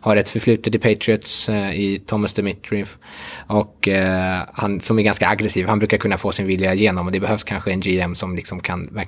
[0.00, 2.84] har ett förflutet i Patriots eh, i Thomas Dimitri
[3.46, 5.66] och eh, han som är ganska aggressiv.
[5.66, 8.60] Han brukar kunna få sin vilja igenom och det behövs kanske en GM som liksom
[8.60, 8.98] kan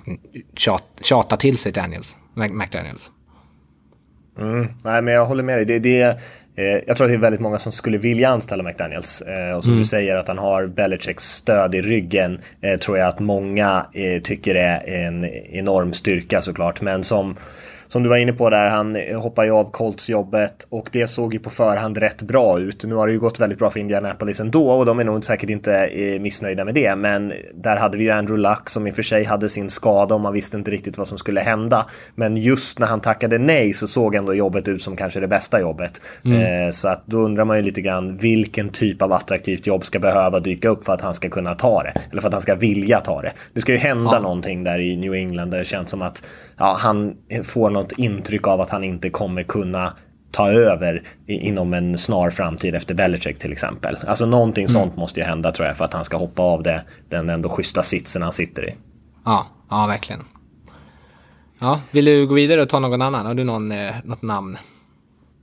[0.57, 3.11] tjata, tjata till sig Daniels, McDaniels.
[4.41, 5.65] Mm, nej, men jag håller med dig.
[5.65, 6.01] Det, det,
[6.57, 9.23] eh, jag tror att det är väldigt många som skulle vilja anställa McDaniels.
[9.23, 9.83] Eh, och som mm.
[9.83, 14.23] du säger att han har Belichicks stöd i ryggen eh, tror jag att många eh,
[14.23, 16.81] tycker är en enorm styrka såklart.
[16.81, 17.37] Men som
[17.93, 21.41] som du var inne på där, han hoppar ju av Colts-jobbet och det såg ju
[21.41, 22.85] på förhand rätt bra ut.
[22.85, 25.51] Nu har det ju gått väldigt bra för Indianapolis ändå och de är nog säkert
[25.51, 26.97] inte eh, missnöjda med det.
[26.97, 30.15] Men där hade vi ju Andrew Luck som i och för sig hade sin skada
[30.15, 31.87] och man visste inte riktigt vad som skulle hända.
[32.15, 35.61] Men just när han tackade nej så såg ändå jobbet ut som kanske det bästa
[35.61, 36.03] jobbet.
[36.25, 36.67] Mm.
[36.67, 39.99] Eh, så att då undrar man ju lite grann vilken typ av attraktivt jobb ska
[39.99, 41.93] behöva dyka upp för att han ska kunna ta det.
[42.11, 43.33] Eller för att han ska vilja ta det.
[43.55, 44.21] Det ska ju hända ja.
[44.21, 46.23] någonting där i New England där det känns som att
[46.61, 49.93] ja, han får något intryck av att han inte kommer kunna
[50.31, 53.99] ta över inom en snar framtid efter Belichick till exempel.
[54.07, 54.73] Alltså någonting mm.
[54.73, 57.49] sånt måste ju hända tror jag för att han ska hoppa av det, den ändå
[57.49, 58.75] schyssta sitsen han sitter i.
[59.25, 60.25] Ja, ja verkligen.
[61.59, 63.27] Ja, vill du gå vidare och ta någon annan?
[63.27, 64.59] Har du någon, eh, något namn?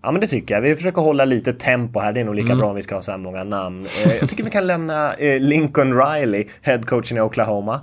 [0.01, 0.61] Ja men det tycker jag.
[0.61, 2.13] Vi försöker hålla lite tempo här.
[2.13, 2.57] Det är nog lika mm.
[2.57, 3.87] bra om vi ska ha så här många namn.
[4.05, 7.81] Eh, jag tycker vi kan lämna eh, Lincoln Riley, headcoachen i Oklahoma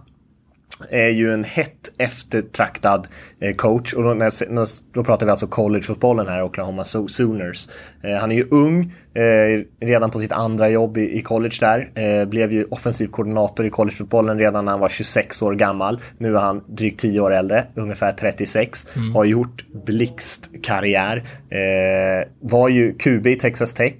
[0.90, 3.08] är ju en hett eftertraktad
[3.40, 3.94] eh, coach.
[3.94, 7.68] Och då, när, då pratar vi alltså collegefotbollen här, Oklahoma Sooners.
[8.02, 12.26] Eh, han är ju ung, eh, redan på sitt andra jobb i, college där.
[12.26, 16.00] blev ju offensiv koordinator i collegefotbollen redan när han var 26 år gammal.
[16.18, 18.86] Nu är han drygt 10 år äldre, ungefär 36.
[18.96, 19.14] Mm.
[19.14, 21.24] Har gjort blixtkarriär.
[22.40, 23.94] var ju QB i Texas Tech.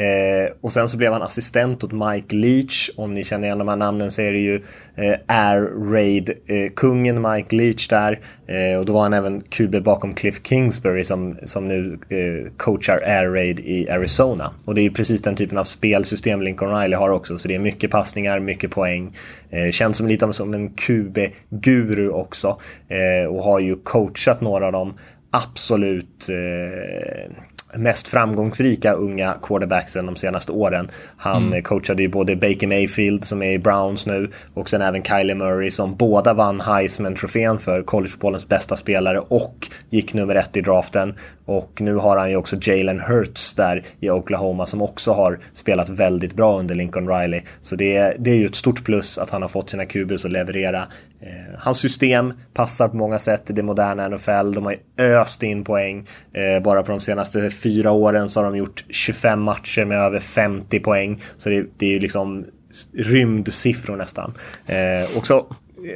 [0.00, 2.90] Eh, och sen så blev han assistent åt Mike Leach.
[2.96, 4.54] Om ni känner igen de här namnen så är det ju
[4.94, 8.20] eh, Air Raid-kungen eh, Mike Leach där.
[8.46, 13.02] Eh, och då var han även QB bakom Cliff Kingsbury som, som nu eh, coachar
[13.06, 14.50] Air Raid i Arizona.
[14.64, 17.38] Och det är precis den typen av spelsystem Lincoln Riley har också.
[17.38, 19.16] Så det är mycket passningar, mycket poäng.
[19.50, 22.58] Eh, känns som lite som en QB-guru också.
[22.88, 24.94] Eh, och har ju coachat några av de
[25.30, 27.32] absolut eh,
[27.74, 30.90] mest framgångsrika unga quarterbacksen de senaste åren.
[31.16, 31.62] Han mm.
[31.62, 35.70] coachade ju både Baker Mayfield som är i Browns nu och sen även Kylie Murray
[35.70, 41.14] som båda vann Heisman-trofén för collegefotbollens bästa spelare och gick nummer ett i draften.
[41.44, 45.88] Och nu har han ju också Jalen Hurts där i Oklahoma som också har spelat
[45.88, 47.42] väldigt bra under Lincoln Riley.
[47.60, 50.24] Så det är, det är ju ett stort plus att han har fått sina QBs
[50.24, 50.86] att leverera.
[51.20, 54.52] Eh, hans system passar på många sätt i det moderna NFL.
[54.52, 56.06] De har öst in poäng.
[56.32, 60.20] Eh, bara på de senaste fyra åren så har de gjort 25 matcher med över
[60.20, 61.22] 50 poäng.
[61.36, 62.46] Så det, det är ju liksom
[62.92, 64.32] rymdsiffror nästan.
[64.66, 65.46] Eh, också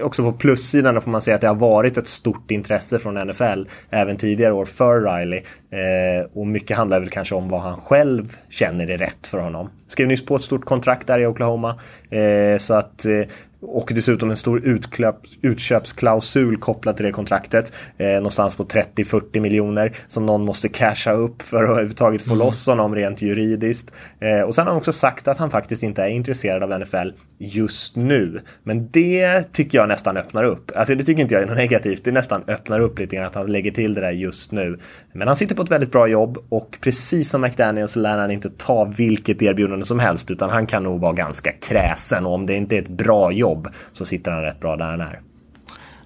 [0.02, 3.68] också på plussidan får man säga att det har varit ett stort intresse från NFL
[3.90, 5.42] även tidigare år för Riley.
[5.70, 9.70] Eh, och mycket handlar väl kanske om vad han själv känner är rätt för honom.
[9.88, 11.80] Skrev nyss på ett stort kontrakt där i Oklahoma.
[12.10, 13.20] Eh, så att eh,
[13.64, 17.72] och dessutom en stor utklöp, utköpsklausul kopplat till det kontraktet.
[17.98, 22.38] Eh, någonstans på 30-40 miljoner som någon måste casha upp för att överhuvudtaget få mm.
[22.38, 23.90] loss honom rent juridiskt.
[24.20, 27.10] Eh, och sen har han också sagt att han faktiskt inte är intresserad av NFL
[27.38, 28.40] just nu.
[28.62, 30.72] Men det tycker jag nästan öppnar upp.
[30.74, 32.04] Alltså det tycker inte jag är något negativt.
[32.04, 34.78] Det nästan öppnar upp lite grann att han lägger till det där just nu.
[35.12, 38.50] Men han sitter på ett väldigt bra jobb och precis som McDaniels lär han inte
[38.50, 42.54] ta vilket erbjudande som helst utan han kan nog vara ganska kräsen och om det
[42.54, 43.53] inte är ett bra jobb
[43.92, 45.20] så sitter han rätt bra där han är.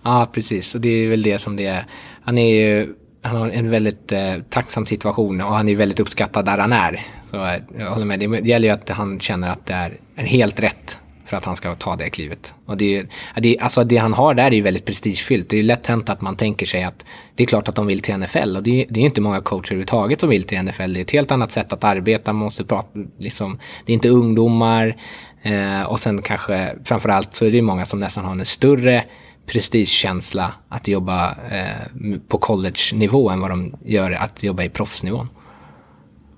[0.03, 0.75] Ja, precis.
[0.75, 1.87] Och det är väl det som det är.
[2.23, 6.45] Han är ju han har en väldigt eh, tacksam situation och han är väldigt uppskattad
[6.45, 7.01] där han är.
[7.31, 8.21] Så eh, jag håller med.
[8.21, 11.57] Det gäller ju att han känner att det är, är helt rätt för att han
[11.57, 12.55] ska ta det klivet.
[12.67, 13.07] Och det,
[13.37, 15.49] det, alltså det han har där är ju väldigt prestigefyllt.
[15.49, 17.87] Det är ju lätt hänt att man tänker sig att det är klart att de
[17.87, 20.93] vill till NFL och det, det är inte många coacher överhuvudtaget som vill till NFL.
[20.93, 24.09] Det är ett helt annat sätt att arbeta, man måste prata, liksom, det är inte
[24.09, 24.97] ungdomar
[25.43, 29.05] eh, och sen kanske framförallt så är det många som nästan har en större
[29.47, 35.29] prestigekänsla att jobba eh, på college-nivå än vad de gör att jobba i proffsnivån.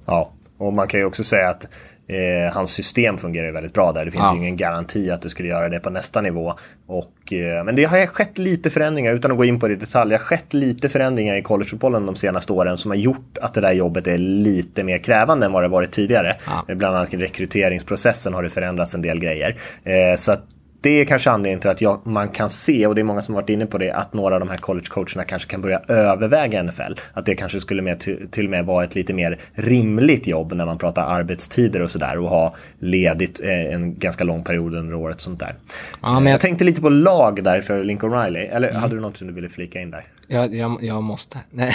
[0.06, 1.68] Ja, och man kan ju också säga att
[2.10, 4.04] Eh, hans system fungerar ju väldigt bra där.
[4.04, 4.34] Det finns ja.
[4.34, 6.54] ju ingen garanti att det skulle göra det på nästa nivå.
[6.86, 9.76] Och, eh, men det har skett lite förändringar, utan att gå in på det i
[9.76, 13.54] detalj, det har skett lite förändringar i collegefotbollen de senaste åren som har gjort att
[13.54, 16.36] det där jobbet är lite mer krävande än vad det varit tidigare.
[16.46, 16.74] Ja.
[16.74, 19.56] Bland annat i rekryteringsprocessen har det förändrats en del grejer.
[19.84, 20.44] Eh, så att
[20.80, 23.34] det är kanske anledningen till att jag, man kan se, och det är många som
[23.34, 26.92] varit inne på det, att några av de här collegecoacherna kanske kan börja överväga NFL.
[27.12, 30.66] Att det kanske skulle med, till och med vara ett lite mer rimligt jobb när
[30.66, 35.20] man pratar arbetstider och sådär och ha ledigt eh, en ganska lång period under året.
[35.20, 35.54] sånt där.
[36.02, 36.32] Ja, men jag...
[36.32, 38.80] jag tänkte lite på lag där för Lincoln Riley, eller mm.
[38.80, 40.04] hade du något som du ville flika in där?
[40.32, 41.38] Jag, jag, jag måste.
[41.50, 41.74] Nej.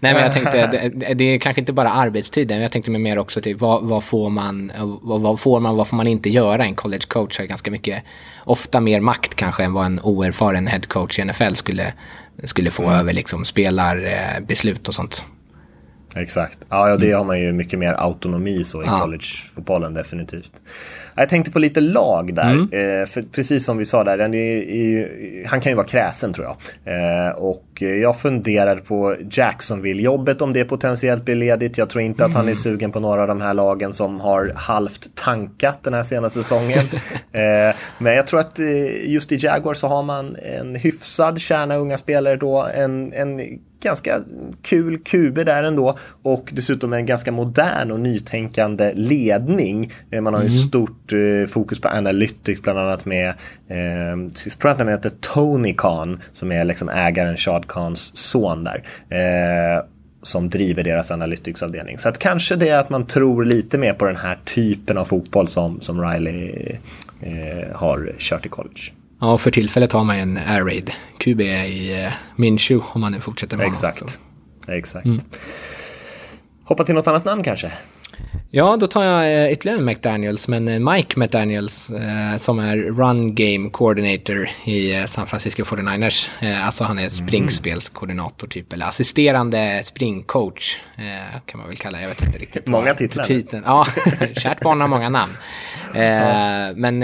[0.00, 2.62] Nej, men jag tänkte, det, det är kanske inte bara arbetstiden.
[2.62, 5.96] Jag tänkte mer också till vad, vad, får man, vad, vad, får man, vad får
[5.96, 6.64] man inte göra?
[6.64, 8.02] En college coach har ganska mycket,
[8.44, 11.92] ofta mer makt kanske än vad en oerfaren head coach i NFL skulle,
[12.44, 12.94] skulle få mm.
[12.94, 15.24] över liksom spelarbeslut och sånt.
[16.14, 16.58] Exakt.
[16.68, 18.98] Ja, det har man ju mycket mer autonomi så i ja.
[19.00, 20.52] collegefotbollen definitivt.
[21.16, 22.52] Jag tänkte på lite lag där.
[22.52, 23.00] Mm.
[23.00, 26.46] Eh, för precis som vi sa där, är, är, han kan ju vara kräsen tror
[26.46, 26.56] jag.
[26.94, 31.78] Eh, och jag funderar på Jacksonville-jobbet om det potentiellt blir ledigt.
[31.78, 32.30] Jag tror inte mm.
[32.30, 32.54] att han är mm.
[32.54, 36.78] sugen på några av de här lagen som har halvt tankat den här senaste säsongen.
[37.32, 41.76] eh, men jag tror att eh, just i Jaguar så har man en hyfsad kärna
[41.76, 42.68] unga spelare då.
[42.74, 44.20] En, en ganska
[44.62, 49.92] kul QB där ändå och dessutom en ganska modern och nytänkande ledning.
[50.10, 50.58] Eh, man har ju mm.
[50.58, 53.28] stort eh, fokus på analytics bland annat med,
[53.68, 58.64] eh, tror jag att han heter Tony Khan som är liksom ägaren Shad Khans son
[58.64, 58.82] där.
[59.08, 59.84] Eh,
[60.22, 61.98] som driver deras analyticsavdelning.
[61.98, 65.04] Så att kanske det är att man tror lite mer på den här typen av
[65.04, 66.76] fotboll som, som Riley
[67.20, 68.80] eh, har kört i college.
[69.22, 73.20] Ja, för tillfället har man en Air Raid QB i eh, Minshew om man nu
[73.20, 74.00] fortsätter med Exakt.
[74.00, 74.78] Honom.
[74.78, 75.06] Exakt.
[75.06, 75.18] Mm.
[76.64, 77.72] Hoppa till något annat namn kanske?
[78.54, 82.76] Ja, då tar jag eh, ytterligare en McDaniels, men eh, Mike McDaniels eh, som är
[82.76, 86.28] Run Game Coordinator i San Francisco 49ers.
[86.40, 87.10] Eh, alltså han är mm.
[87.10, 90.78] springspelskoordinator typ, eller assisterande springcoach
[91.46, 92.68] kan man väl kalla Jag vet inte riktigt.
[92.68, 93.24] Många titlar.
[93.24, 93.62] Titeln.
[93.66, 93.86] Ja,
[94.36, 95.32] kärt barn har många namn.
[96.76, 97.00] Men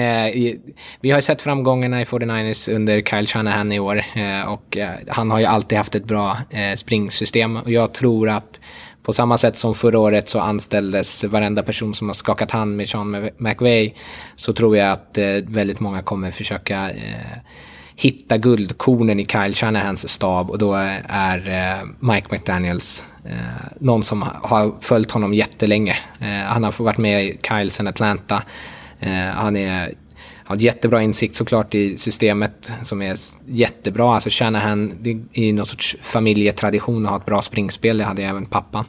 [1.00, 4.04] vi har ju sett framgångarna i 49ers under Kyle Shanahan i år
[4.46, 4.76] och
[5.08, 6.38] han har ju alltid haft ett bra
[6.76, 8.60] springsystem och jag tror att
[9.08, 12.88] på samma sätt som förra året så anställdes varenda person som har skakat hand med
[12.88, 13.94] Sean McVay
[14.36, 17.38] så tror jag att eh, väldigt många kommer försöka eh,
[17.96, 23.36] hitta guldkornen i Kyle Shanahans stab och då eh, är eh, Mike McDaniels eh,
[23.78, 25.96] någon som har följt honom jättelänge.
[26.18, 28.42] Eh, han har varit med i Kyle sen Atlanta.
[29.00, 29.94] Eh, han är
[30.48, 33.14] har jättebra insikt såklart i systemet som är
[33.46, 34.14] jättebra.
[34.14, 37.98] Alltså Shanahan, det är ju någon sorts familjetradition att ha ett bra springspel.
[37.98, 38.84] Det hade även pappa.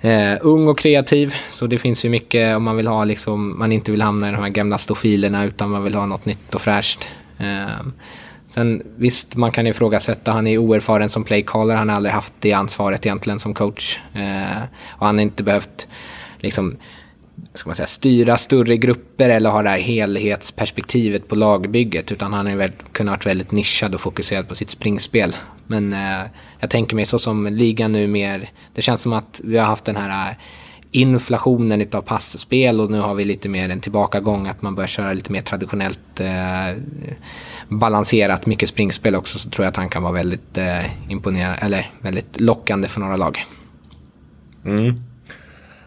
[0.00, 3.72] Eh, ung och kreativ, så det finns ju mycket om man vill ha liksom, man
[3.72, 6.60] inte vill hamna i de här gamla stofilerna utan man vill ha något nytt och
[6.60, 7.08] fräscht.
[7.38, 7.86] Eh,
[8.46, 12.52] sen visst, man kan ifrågasätta, han är oerfaren som playcaller, han har aldrig haft det
[12.52, 14.00] ansvaret egentligen som coach.
[14.12, 15.88] Eh, och han har inte behövt
[16.38, 16.76] liksom
[17.54, 22.12] ska man säga, styra större grupper eller ha det här helhetsperspektivet på lagbygget.
[22.12, 25.36] Utan han har kunnat vara väldigt nischad och fokuserad på sitt springspel.
[25.66, 26.26] Men eh,
[26.60, 29.84] jag tänker mig så som ligan nu mer, det känns som att vi har haft
[29.84, 30.36] den här eh,
[30.90, 35.12] inflationen utav passspel och nu har vi lite mer en tillbakagång att man börjar köra
[35.12, 36.82] lite mer traditionellt eh,
[37.68, 41.90] balanserat, mycket springspel också så tror jag att han kan vara väldigt eh, imponerande, eller
[42.00, 43.44] väldigt lockande för några lag.
[44.64, 45.13] Mm.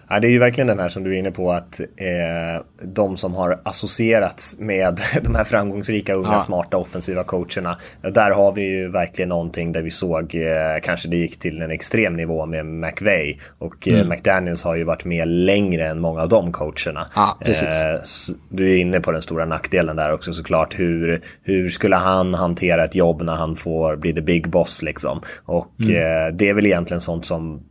[0.09, 3.17] Ja, det är ju verkligen den här som du är inne på att eh, de
[3.17, 6.39] som har associerats med de här framgångsrika unga ja.
[6.39, 7.77] smarta offensiva coacherna.
[8.01, 11.71] Där har vi ju verkligen någonting där vi såg eh, kanske det gick till en
[11.71, 14.09] extrem nivå med McVeigh och eh, mm.
[14.09, 17.07] McDaniels har ju varit med längre än många av de coacherna.
[17.15, 17.83] Ja, precis.
[17.83, 20.79] Eh, du är inne på den stora nackdelen där också såklart.
[20.79, 25.21] Hur, hur skulle han hantera ett jobb när han får bli the big boss liksom?
[25.45, 25.95] Och mm.
[25.95, 27.63] Eh, det är väl egentligen sånt som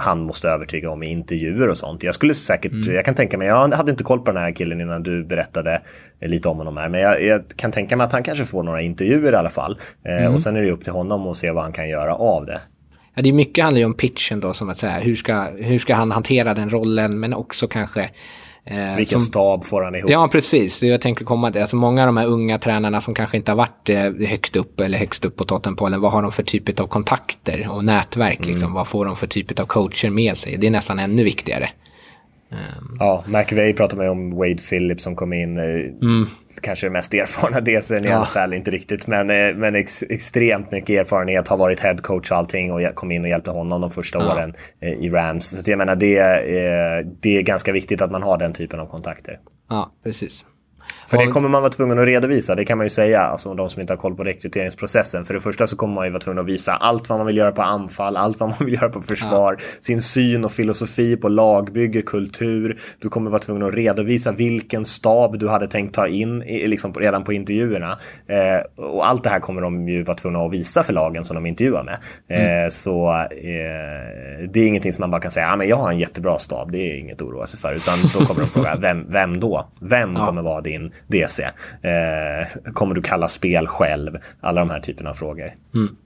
[0.00, 2.02] han måste övertyga om i intervjuer och sånt.
[2.02, 2.94] Jag skulle säkert, mm.
[2.94, 5.80] jag kan tänka mig, jag hade inte koll på den här killen innan du berättade
[6.20, 8.82] lite om honom här, men jag, jag kan tänka mig att han kanske får några
[8.82, 9.78] intervjuer i alla fall.
[10.04, 10.34] Eh, mm.
[10.34, 12.60] och sen är det upp till honom att se vad han kan göra av det.
[13.14, 15.78] Ja, det är mycket handlar ju om pitchen då, som att säga, hur ska, hur
[15.78, 18.10] ska han hantera den rollen, men också kanske
[18.64, 20.10] Eh, Vilken som, stab får han ihop?
[20.10, 20.80] Ja, precis.
[20.80, 21.60] Det jag tänker komma till.
[21.60, 24.80] Alltså många av de här unga tränarna som kanske inte har varit eh, högt upp
[24.80, 28.38] eller högst upp på tottenpollen, vad har de för typ av kontakter och nätverk?
[28.40, 28.50] Mm.
[28.50, 28.72] Liksom?
[28.72, 30.56] Vad får de för typ av coacher med sig?
[30.56, 31.70] Det är nästan ännu viktigare.
[32.52, 32.96] Um.
[32.98, 35.56] Ja, McVeigh pratar man ju om Wade Phillips som kom in.
[35.58, 36.26] Eh, mm.
[36.62, 38.22] Kanske den mest erfarna DCn i ja.
[38.24, 39.06] NFL, inte riktigt.
[39.06, 43.22] Men, eh, men ex, extremt mycket erfarenhet, har varit headcoach och allting och kom in
[43.22, 44.34] och hjälpte honom de första ja.
[44.34, 45.64] åren eh, i Rams.
[45.64, 46.22] Så jag menar, det,
[47.20, 49.38] det är ganska viktigt att man har den typen av kontakter.
[49.68, 50.44] Ja, precis.
[51.10, 53.70] För det kommer man vara tvungen att redovisa, det kan man ju säga, alltså de
[53.70, 55.24] som inte har koll på rekryteringsprocessen.
[55.24, 57.36] För det första så kommer man ju vara tvungen att visa allt vad man vill
[57.36, 59.64] göra på anfall, allt vad man vill göra på försvar, ja.
[59.80, 62.80] sin syn och filosofi på lagbygge, kultur.
[62.98, 67.24] Du kommer vara tvungen att redovisa vilken stab du hade tänkt ta in liksom redan
[67.24, 67.98] på intervjuerna.
[68.26, 71.34] Eh, och allt det här kommer de ju vara tvungna att visa för lagen som
[71.34, 71.98] de intervjuar med.
[72.28, 72.70] Eh, mm.
[72.70, 75.98] Så eh, det är ingenting som man bara kan säga, ja men jag har en
[75.98, 77.74] jättebra stab, det är inget att oroa sig för.
[77.74, 79.68] Utan då kommer de fråga, vem, vem då?
[79.80, 80.26] Vem ja.
[80.26, 81.42] kommer vara din DC?
[81.42, 84.16] Eh, kommer du kalla spel själv?
[84.40, 85.54] Alla de här typerna av frågor.
[85.74, 85.96] Mm.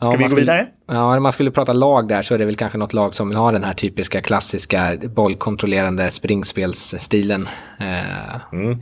[0.00, 0.66] Ska vi gå skulle, vidare?
[0.86, 3.28] Ja, om man skulle prata lag där så är det väl kanske något lag som
[3.28, 7.48] vill ha den här typiska klassiska bollkontrollerande springspelsstilen.
[7.80, 8.78] Eh, Mm.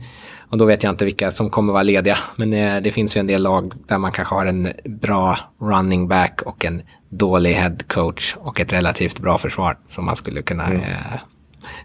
[0.49, 2.17] Och då vet jag inte vilka som kommer vara lediga.
[2.35, 6.07] Men eh, det finns ju en del lag där man kanske har en bra running
[6.07, 10.65] back och en dålig head coach och ett relativt bra försvar som man skulle kunna
[10.65, 10.79] Mm.
[10.81, 11.19] eh,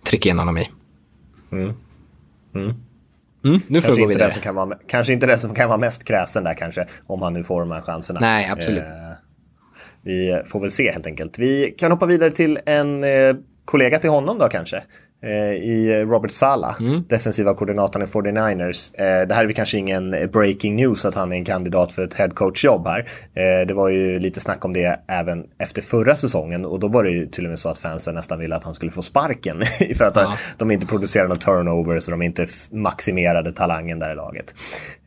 [0.05, 0.71] trycka in honom i.
[1.53, 1.73] Mm.
[3.45, 5.69] Mm, nu får vi Kanske inte, den som kan vara, kanske inte den som kan
[5.69, 8.21] vara mest kräsen där kanske, om han nu får de här chanserna.
[8.21, 8.83] Nej, absolut.
[8.83, 8.87] Eh,
[10.03, 11.39] vi får väl se helt enkelt.
[11.39, 14.83] Vi kan hoppa vidare till en eh, kollega till honom då kanske.
[15.23, 17.05] Eh, I Robert Sala, Mm.
[17.09, 18.95] defensiva koordinatorn i 49ers.
[19.01, 22.03] Eh, det här är väl kanske ingen breaking news att han är en kandidat för
[22.05, 22.99] ett headcoach-jobb här.
[23.35, 27.05] Eh, det var ju lite snack om det även efter förra säsongen och då var
[27.05, 29.63] det ju till och med så att fansen nästan ville att han skulle få sparken
[29.99, 30.37] för att Ja.
[30.59, 34.55] de inte producerade någon turnover så de inte maximerade talangen där i laget.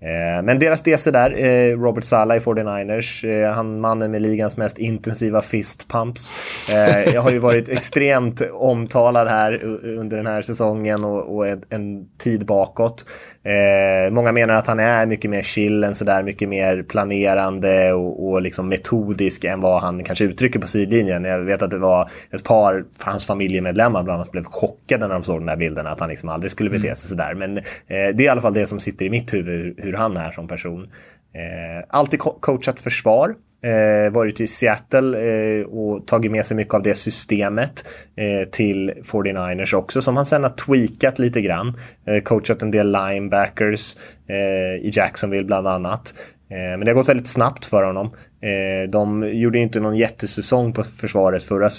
[0.02, 4.58] Eh, men deras DC där, eh, Robert Sala i 49ers, eh, han mannen med ligans
[4.58, 6.34] mest intensiva fist pumps.
[6.74, 9.52] Eh, jag har ju varit extremt omtalad här
[10.00, 13.06] under den här säsongen och, och en, en tid bakåt.
[13.44, 18.30] Eh, många menar att han är mycket mer chill än sådär, mycket mer planerande och,
[18.30, 21.24] och liksom metodisk än vad han kanske uttrycker på sidlinjen.
[21.24, 25.24] Jag vet att det var ett par, hans familjemedlemmar bland annat blev chockade när de
[25.24, 27.34] såg den där bilden, att han liksom aldrig skulle bete sig sådär.
[27.34, 29.94] Men eh, det är i alla fall det som sitter i mitt huvud, hur, hur
[29.94, 30.88] han är som person.
[31.34, 33.36] Eh, alltid co- coachat försvar.
[33.62, 38.92] Eh, varit i Seattle eh, och tagit med sig mycket av det systemet eh, till
[39.04, 41.74] 49ers också som han sen har tweakat lite grann.
[42.06, 46.14] Eh, coachat en del linebackers eh, i Jacksonville bland annat.
[46.50, 48.06] Eh, men det har gått väldigt snabbt för honom.
[48.42, 51.70] Eh, de gjorde inte någon jättesäsong på försvaret förra,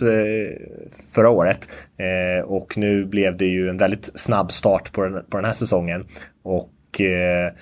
[1.14, 1.68] förra året.
[1.98, 5.52] Eh, och nu blev det ju en väldigt snabb start på den, på den här
[5.52, 6.06] säsongen.
[6.42, 6.70] Och
[7.00, 7.52] Eh,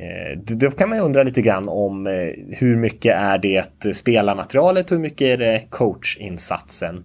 [0.00, 2.12] Eh, då kan man ju undra lite grann om eh,
[2.48, 7.04] hur mycket är det spelarmaterialet och hur mycket är det coachinsatsen.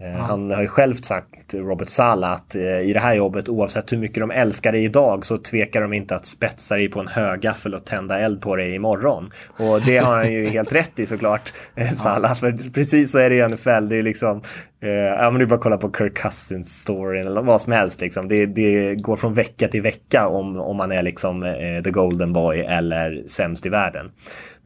[0.00, 3.92] Eh, Han har ju själv sagt, Robert Sala, att eh, i det här jobbet oavsett
[3.92, 7.08] hur mycket de älskar det idag så tvekar de inte att spetsa dig på en
[7.08, 9.30] högaffel och tända eld på dig imorgon.
[9.56, 12.34] Och det har han ju helt rätt i såklart, eh, Sala.
[12.34, 13.88] För precis så är det i NFL.
[13.88, 14.42] Det är liksom,
[14.82, 18.28] eh, ja men du bara kolla på Kirk Cousins story eller vad som helst liksom.
[18.28, 22.32] Det, det går från vecka till vecka om, om man är liksom eh, the golden
[22.32, 24.10] boy eller sämst i världen.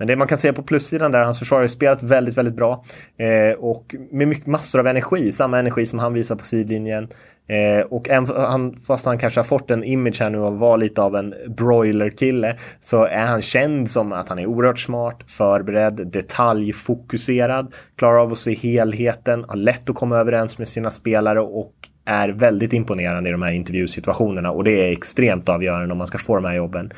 [0.01, 2.85] Men det man kan se på plussidan där, hans försvar har spelat väldigt, väldigt bra.
[3.17, 7.09] Eh, och med mycket, massor av energi, samma energi som han visar på sidlinjen.
[7.49, 10.61] Eh, och en, han, fast han kanske har fått en image här nu av att
[10.61, 15.23] vara lite av en broiler-kille så är han känd som att han är oerhört smart,
[15.27, 21.41] förberedd, detaljfokuserad, klarar av att se helheten, har lätt att komma överens med sina spelare
[21.41, 21.75] och
[22.05, 26.19] är väldigt imponerande i de här intervjusituationerna och det är extremt avgörande om man ska
[26.19, 26.93] få de här jobben.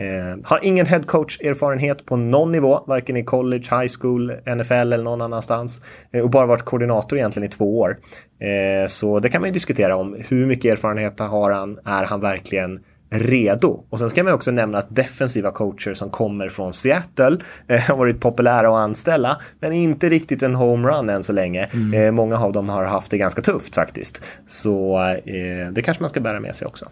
[0.00, 5.22] Eh, har ingen headcoach-erfarenhet på någon nivå, varken i college, high school, NFL eller någon
[5.22, 5.82] annanstans.
[6.12, 7.96] Eh, och bara varit koordinator egentligen i två år.
[8.38, 10.16] Eh, så det kan man ju diskutera om.
[10.28, 11.78] Hur mycket erfarenhet har han?
[11.84, 12.80] Är han verkligen
[13.10, 13.84] redo?
[13.90, 17.36] Och sen ska man också nämna att defensiva coacher som kommer från Seattle
[17.68, 21.68] eh, har varit populära att anställa, men inte riktigt en homerun än så länge.
[21.94, 24.22] Eh, många av dem har haft det ganska tufft faktiskt.
[24.46, 26.88] Så eh, det kanske man ska bära med sig också.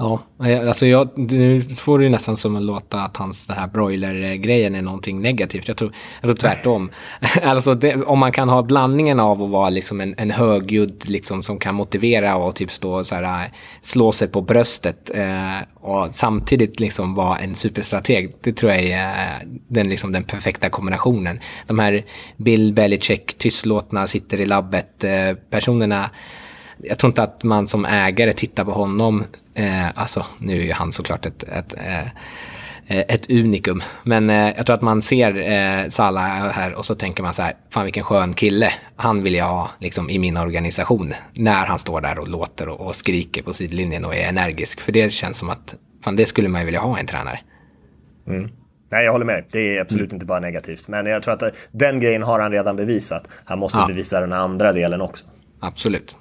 [0.00, 3.54] Ja, eh, alltså jag, nu får det ju nästan som att låta att hans det
[3.54, 5.68] här broiler-grejen är någonting negativt.
[5.68, 6.90] Jag tror, jag tror tvärtom.
[7.42, 11.42] alltså det, om man kan ha blandningen av att vara liksom en, en högljudd liksom,
[11.42, 16.14] som kan motivera och typ stå så här, eh, slå sig på bröstet eh, och
[16.14, 18.34] samtidigt liksom vara en superstrateg.
[18.40, 21.40] Det tror jag är eh, den, liksom, den perfekta kombinationen.
[21.66, 22.04] De här
[22.36, 26.10] Bill Belichick, tystlåtna, sitter i labbet eh, personerna
[26.82, 29.24] jag tror inte att man som ägare tittar på honom,
[29.54, 32.06] eh, alltså nu är ju han såklart ett, ett, eh,
[32.86, 37.22] ett unikum, men eh, jag tror att man ser eh, Salah här och så tänker
[37.22, 41.14] man så här, fan vilken skön kille, han vill jag ha liksom, i min organisation,
[41.34, 44.92] när han står där och låter och, och skriker på sidlinjen och är energisk, för
[44.92, 45.74] det känns som att,
[46.04, 47.40] fan det skulle man ju vilja ha en tränare.
[48.92, 49.44] Nej, jag håller med dig.
[49.52, 50.88] Det är absolut inte bara negativt.
[50.88, 53.28] Men jag tror att eh, den grejen har han redan bevisat.
[53.44, 53.86] Han måste Ja.
[53.86, 55.24] bevisa den andra delen också.
[55.60, 56.16] Absolut.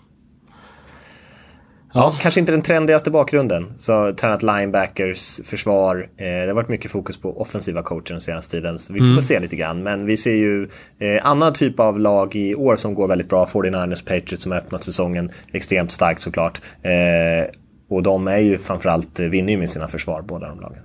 [1.94, 3.74] Ja, kanske inte den trendigaste bakgrunden.
[3.78, 6.10] Så tränat linebackers, försvar.
[6.18, 8.80] Eh, det har varit mycket fokus på offensiva coacher den senaste tiden.
[8.80, 9.84] Så vi får väl se lite grann.
[9.84, 10.70] Men vi ser ju
[11.00, 13.46] eh, annan typ av lag i år som går väldigt bra.
[13.46, 16.62] 49ers Patriots som har öppnat säsongen extremt starkt såklart.
[16.82, 17.52] Eh,
[17.90, 20.84] och de är ju framförallt, eh, vinner ju med sina försvar, båda de lagen.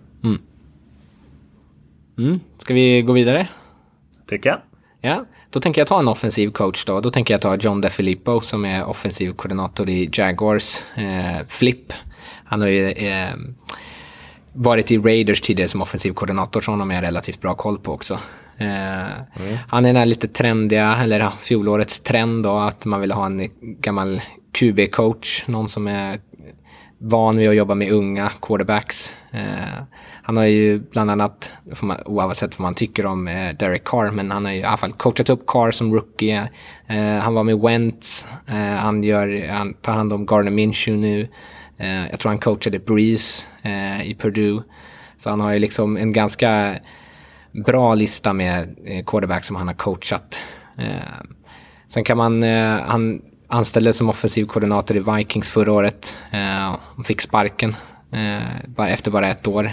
[2.18, 2.40] Mm.
[2.58, 3.48] Ska vi gå vidare?
[4.26, 4.58] Tycker jag.
[5.00, 5.24] Ja,
[5.54, 7.00] då tänker jag ta en offensiv coach då.
[7.00, 10.82] Då tänker jag ta John DeFilippo som är offensiv koordinator i Jaguars.
[10.94, 11.92] Eh, Flip.
[12.44, 13.34] Han har ju eh,
[14.52, 17.92] varit i Raiders tidigare som offensiv koordinator, så honom har jag relativt bra koll på
[17.92, 18.14] också.
[18.58, 18.68] Eh,
[19.36, 19.56] mm.
[19.68, 23.26] Han är den här lite trendiga, eller ja, fjolårets trend då, att man vill ha
[23.26, 24.20] en gammal
[24.52, 26.18] QB-coach, någon som är
[27.04, 29.14] van vid att jobba med unga quarterbacks.
[29.30, 29.82] Eh,
[30.22, 31.52] han har ju bland annat,
[31.82, 34.76] man, oavsett vad man tycker om eh, Derek Carr, men han har ju i alla
[34.76, 36.48] fall coachat upp Carr som rookie.
[36.86, 41.28] Eh, han var med Wentz, eh, han, gör, han tar hand om Gardner Minshew nu.
[41.76, 44.62] Eh, jag tror han coachade Breeze eh, i Purdue.
[45.16, 46.74] Så han har ju liksom en ganska
[47.52, 50.40] bra lista med eh, quarterbacks som han har coachat.
[50.78, 51.24] Eh,
[51.88, 53.22] sen kan man, eh, han
[53.54, 56.16] anställdes som offensiv koordinator i Vikings förra året.
[56.30, 57.76] Eh, han fick sparken
[58.12, 59.72] eh, efter bara ett år.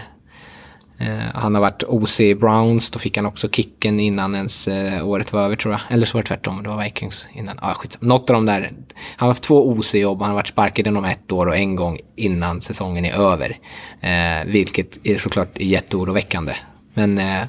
[1.02, 5.08] Eh, han har varit OC i Browns, då fick han också kicken innan ens eh,
[5.08, 5.82] året var över tror jag.
[5.90, 7.60] Eller så var det tvärtom, det var Vikings innan.
[7.62, 7.98] Ah, skit.
[8.02, 8.62] Något av de där.
[8.62, 8.72] Han
[9.18, 12.62] har haft två OC-jobb, han har varit sparkad inom ett år och en gång innan
[12.62, 13.58] säsongen är över.
[14.02, 16.56] Eh, vilket är såklart jätteoroväckande.
[16.94, 17.44] Men eh,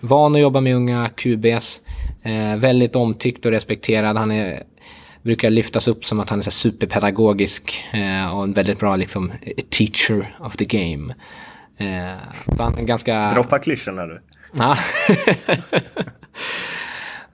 [0.00, 1.80] van att jobba med unga QBs.
[2.22, 4.16] Eh, väldigt omtyckt och respekterad.
[4.16, 4.62] Han är
[5.22, 9.32] brukar lyftas upp som att han är så superpedagogisk eh, och en väldigt bra liksom,
[9.70, 11.14] teacher of the game.
[11.76, 13.30] Eh, så han är ganska...
[13.30, 14.20] Droppa klyschorna du.
[14.52, 14.78] Ja.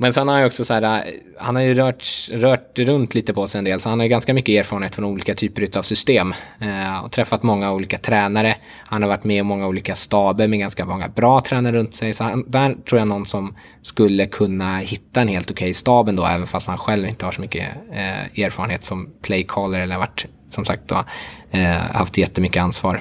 [0.00, 3.14] Men sen har han ju också så här, eh, han har ju rört, rört runt
[3.14, 5.78] lite på sig en del, så han har ju ganska mycket erfarenhet från olika typer
[5.78, 6.34] av system.
[6.60, 8.56] Eh, och träffat många olika tränare.
[8.86, 12.12] Han har varit med i många olika staber med ganska många bra tränare runt sig.
[12.12, 16.08] Så han, där tror jag någon som skulle kunna hitta en helt okej okay stab
[16.08, 20.26] ändå, även fast han själv inte har så mycket eh, erfarenhet som playcaller eller varit,
[20.48, 21.04] som sagt, då,
[21.50, 23.00] eh, haft jättemycket ansvar.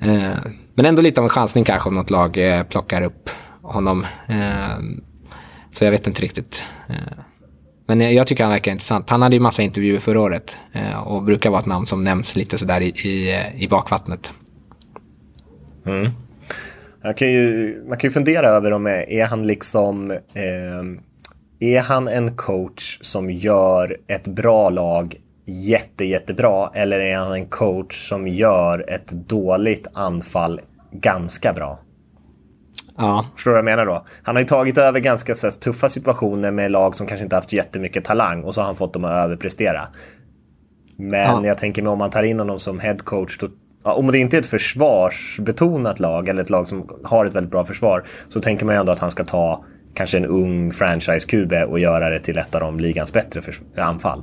[0.00, 0.38] Eh,
[0.74, 3.30] men ändå lite av en chansning kanske om något lag eh, plockar upp
[3.62, 4.06] honom.
[4.28, 4.78] Eh,
[5.70, 6.64] så jag vet inte riktigt.
[6.88, 6.94] Eh,
[7.86, 9.10] men jag tycker han verkar intressant.
[9.10, 12.36] Han hade ju massa intervjuer förra året eh, och brukar vara ett namn som nämns
[12.36, 14.32] lite sådär i, i, i bakvattnet.
[15.86, 16.10] Mm.
[17.16, 20.82] Kan ju, man kan ju fundera över om är han liksom eh,
[21.60, 25.16] är han en coach som gör ett bra lag
[25.46, 30.60] jätte, jättebra eller är han en coach som gör ett dåligt anfall
[30.92, 31.78] ganska bra?
[33.00, 33.26] Ja.
[33.34, 34.06] Förstår du vad jag menar då?
[34.22, 37.52] Han har ju tagit över ganska så, tuffa situationer med lag som kanske inte haft
[37.52, 39.88] jättemycket talang och så har han fått dem att överprestera.
[40.96, 41.46] Men ja.
[41.46, 43.48] jag tänker mig om man tar in honom som headcoach, då,
[43.84, 47.50] ja, om det inte är ett försvarsbetonat lag eller ett lag som har ett väldigt
[47.50, 51.64] bra försvar, så tänker man ju ändå att han ska ta kanske en ung franchise-QB
[51.64, 53.42] och göra det till ett av de ligans bättre
[53.76, 54.22] anfall.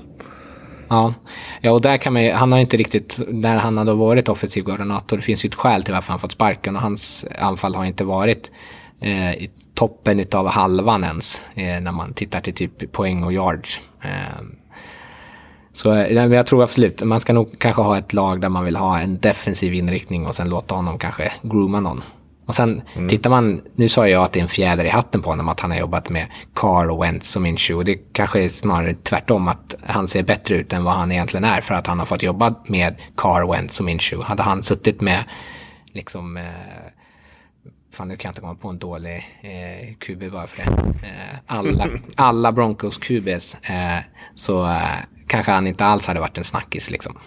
[0.87, 1.13] Ja,
[1.61, 4.63] ja och där kan man ju, han har inte riktigt, när han hade varit offensiv
[4.63, 7.85] koordinator, det finns ju ett skäl till varför han fått sparken och hans anfall har
[7.85, 8.51] inte varit
[9.01, 13.81] eh, i toppen utav halvan ens eh, när man tittar till typ poäng och yards.
[14.01, 14.43] Eh,
[15.73, 18.75] så eh, jag tror absolut, man ska nog kanske ha ett lag där man vill
[18.75, 22.03] ha en defensiv inriktning och sen låta honom kanske grooma någon.
[22.47, 23.09] Och sen mm.
[23.09, 25.59] tittar man, nu sa jag att det är en fjäder i hatten på honom att
[25.59, 26.25] han har jobbat med
[26.55, 27.93] Carr och Wentz och Minshew.
[27.93, 31.61] Det kanske är snarare tvärtom att han ser bättre ut än vad han egentligen är
[31.61, 34.27] för att han har fått jobba med Carr, Wentz och Minshew.
[34.27, 35.23] Hade han suttit med
[35.93, 36.43] liksom eh,
[37.91, 41.07] Fan, nu kan jag inte komma på en dålig eh, QB bara för det.
[41.07, 43.99] Eh, alla, alla Broncos QBs eh,
[44.35, 47.17] så eh, kanske han inte alls hade varit en snackis liksom.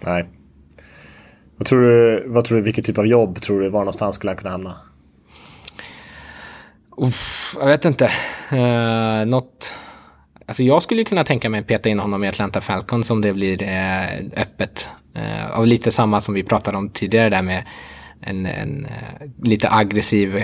[0.00, 0.28] Nej.
[1.64, 4.30] Vad tror du, vad tror du, vilket typ av jobb tror du, var någonstans skulle
[4.30, 4.76] han kunna hamna?
[6.96, 8.10] Uff, jag vet inte.
[8.52, 9.72] Uh, något...
[10.46, 13.62] Alltså jag skulle kunna tänka mig peta in honom i Atlanta Falcons om det blir
[13.62, 14.88] uh, öppet.
[15.16, 17.64] Uh, och lite samma som vi pratade om tidigare där med
[18.20, 20.36] en, en uh, lite aggressiv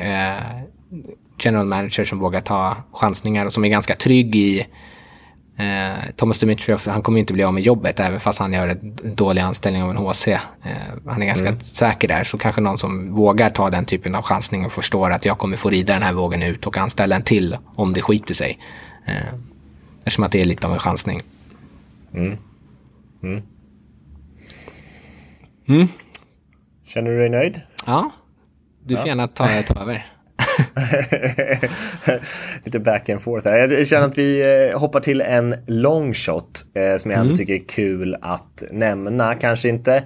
[1.38, 4.66] general manager som vågar ta chansningar och som är ganska trygg i
[5.60, 8.96] Eh, Thomas Dimitrov, han kommer inte bli av med jobbet även fast han gör en
[9.14, 10.28] dålig anställning av en HC.
[10.28, 10.38] Eh,
[11.06, 11.60] han är ganska mm.
[11.60, 15.24] säker där, så kanske någon som vågar ta den typen av chansning och förstår att
[15.24, 18.34] jag kommer få rida den här vågen ut och anställa en till om det skiter
[18.34, 18.58] sig.
[19.06, 19.14] Eh,
[19.98, 21.20] eftersom att det är lite av en chansning.
[22.14, 22.36] Mm.
[23.22, 23.42] Mm.
[25.68, 25.88] Mm.
[26.86, 27.60] Känner du dig nöjd?
[27.86, 28.10] Ja,
[28.84, 29.08] du får ja.
[29.08, 30.06] gärna ta, ta över.
[32.64, 33.68] Lite back and forth här.
[33.68, 37.36] Jag känner att vi eh, hoppar till en long shot eh, som jag mm.
[37.36, 39.34] tycker är kul att nämna.
[39.34, 40.02] Kanske inte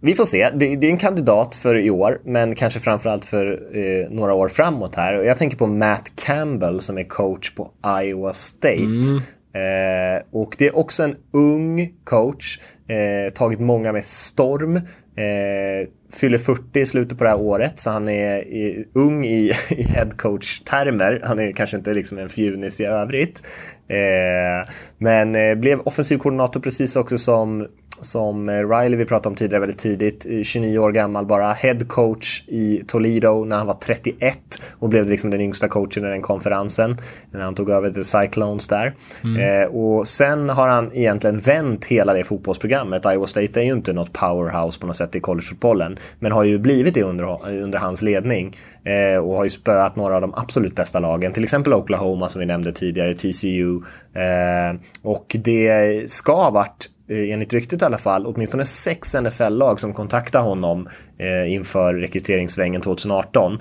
[0.00, 0.50] vi får se.
[0.54, 3.46] Det, det, är en kandidat för i år, men kanske framförallt för
[3.76, 5.14] eh, några år framåt här.
[5.14, 7.70] jag tänker på Matt Campbell som är coach på
[8.02, 8.76] Iowa State.
[8.82, 9.22] Mm.
[9.54, 14.80] Eh, och det är också en ung coach, eh, tagit många med storm.
[15.16, 19.52] Eh, fyller 40 i slutet på det här året, så han är i, ung i,
[19.68, 21.20] i headcoach-termer.
[21.24, 23.42] Han är kanske inte liksom en fjunis i övrigt.
[23.88, 27.66] Eh, men eh, blev offensiv koordinator precis också som
[28.04, 32.82] som Riley vi pratade om tidigare väldigt tidigt, 29 år gammal bara, head coach i
[32.86, 34.38] Toledo när han var 31
[34.78, 36.96] och blev liksom den yngsta coachen i den konferensen
[37.30, 38.94] när han tog över The Cyclones där.
[39.24, 39.62] Mm.
[39.62, 43.04] Eh, och sen har han egentligen vänt hela det fotbollsprogrammet.
[43.06, 46.58] Iowa State är ju inte något powerhouse på något sätt i collegefotbollen, men har ju
[46.58, 50.74] blivit det under, under hans ledning eh, och har ju spöat några av de absolut
[50.74, 53.80] bästa lagen, till exempel Oklahoma som vi nämnde tidigare, TCU.
[54.14, 59.14] Eh, och det ska ha varit eh, Eh, enligt ryktet i alla fall, åtminstone sex
[59.14, 60.88] NFL-lag som kontaktade honom
[61.18, 63.52] eh, inför rekryteringssvängen 2018.
[63.52, 63.60] Eh,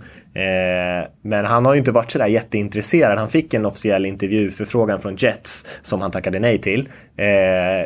[1.21, 3.17] men han har ju inte varit sådär jätteintresserad.
[3.17, 6.89] Han fick en officiell intervjuförfrågan från Jets som han tackade nej till.
[7.17, 7.85] Eh, eh,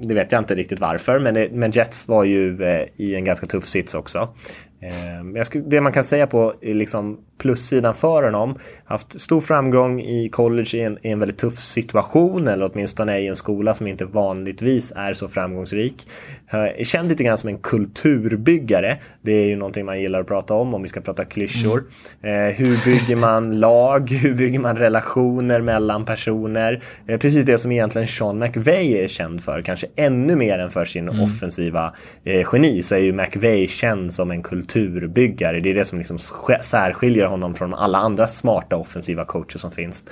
[0.00, 3.24] det vet jag inte riktigt varför, men, det, men Jets var ju eh, i en
[3.24, 4.28] ganska tuff sits också.
[4.82, 10.00] Eh, skulle, det man kan säga på eh, liksom, plussidan för honom, haft stor framgång
[10.00, 13.86] i college i en, i en väldigt tuff situation, eller åtminstone i en skola som
[13.86, 16.08] inte vanligtvis är så framgångsrik.
[16.48, 18.96] Är känd lite grann som en kulturbyggare.
[19.22, 21.84] Det är ju någonting man gillar att prata om, om vi ska prata klyschor.
[22.22, 22.48] Mm.
[22.48, 24.10] Eh, hur bygger man lag?
[24.10, 26.82] Hur bygger man relationer mellan personer?
[27.06, 30.84] Eh, precis det som egentligen Sean McVay är känd för, kanske ännu mer än för
[30.84, 31.20] sin mm.
[31.20, 35.60] offensiva eh, geni, så är ju McVay känd som en kulturbyggare.
[35.60, 36.18] Det är det som liksom
[36.60, 40.04] särskiljer honom från alla andra smarta offensiva coacher som finns.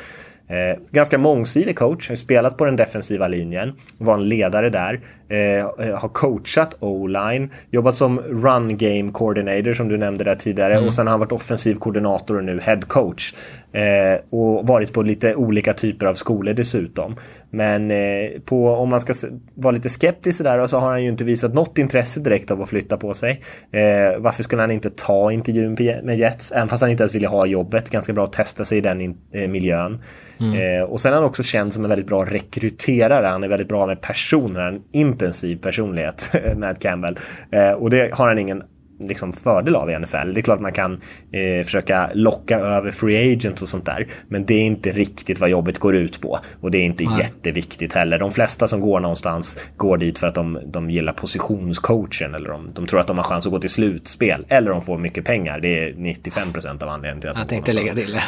[0.51, 5.99] Eh, ganska mångsidig coach, har spelat på den defensiva linjen, var en ledare där, eh,
[5.99, 10.87] har coachat o-line, jobbat som run game coordinator som du nämnde där tidigare mm.
[10.87, 13.35] och sen har han varit offensiv koordinator och nu head coach.
[13.73, 17.17] Eh, och varit på lite olika typer av skolor dessutom.
[17.51, 19.15] Men eh, på, om man ska
[19.55, 22.69] vara lite skeptisk där så har han ju inte visat något intresse direkt av att
[22.69, 23.43] flytta på sig.
[23.73, 26.53] Eh, varför skulle han inte ta intervjun med Jets?
[26.53, 27.91] Även fast han inte ens ville ha jobbet.
[27.91, 29.01] Ganska bra att testa sig i den
[29.33, 30.03] eh, miljön.
[30.41, 30.81] Mm.
[30.81, 33.27] Eh, och sen är han också känd som en väldigt bra rekryterare.
[33.27, 37.19] Han är väldigt bra med personer, en intensiv personlighet, Matt Campbell.
[37.51, 38.63] Eh, och det har han ingen
[39.01, 40.33] liksom fördel av i NFL.
[40.35, 41.01] Det är klart man kan
[41.33, 44.07] eh, försöka locka över free agents och sånt där.
[44.29, 46.39] Men det är inte riktigt vad jobbet går ut på.
[46.61, 47.19] Och det är inte Nej.
[47.19, 48.19] jätteviktigt heller.
[48.19, 52.71] De flesta som går någonstans går dit för att de, de gillar positionscoachen eller de,
[52.73, 54.47] de tror att de har chans att gå till slutspel.
[54.49, 55.61] Eller de får mycket pengar.
[55.61, 58.23] Det är 95 procent av anledningen till att Jag de tänkte lägga till det.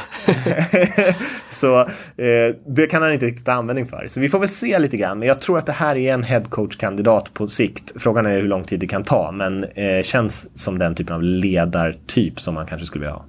[1.53, 4.07] så eh, det kan han inte riktigt ha användning för.
[4.07, 5.19] Så vi får väl se lite grann.
[5.19, 7.93] Men jag tror att det här är en headcoach-kandidat på sikt.
[7.97, 9.33] Frågan är hur lång tid det kan ta.
[9.33, 13.25] Men eh, känns som den typen av ledartyp som man kanske skulle vilja ha.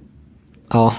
[0.70, 0.94] Ja,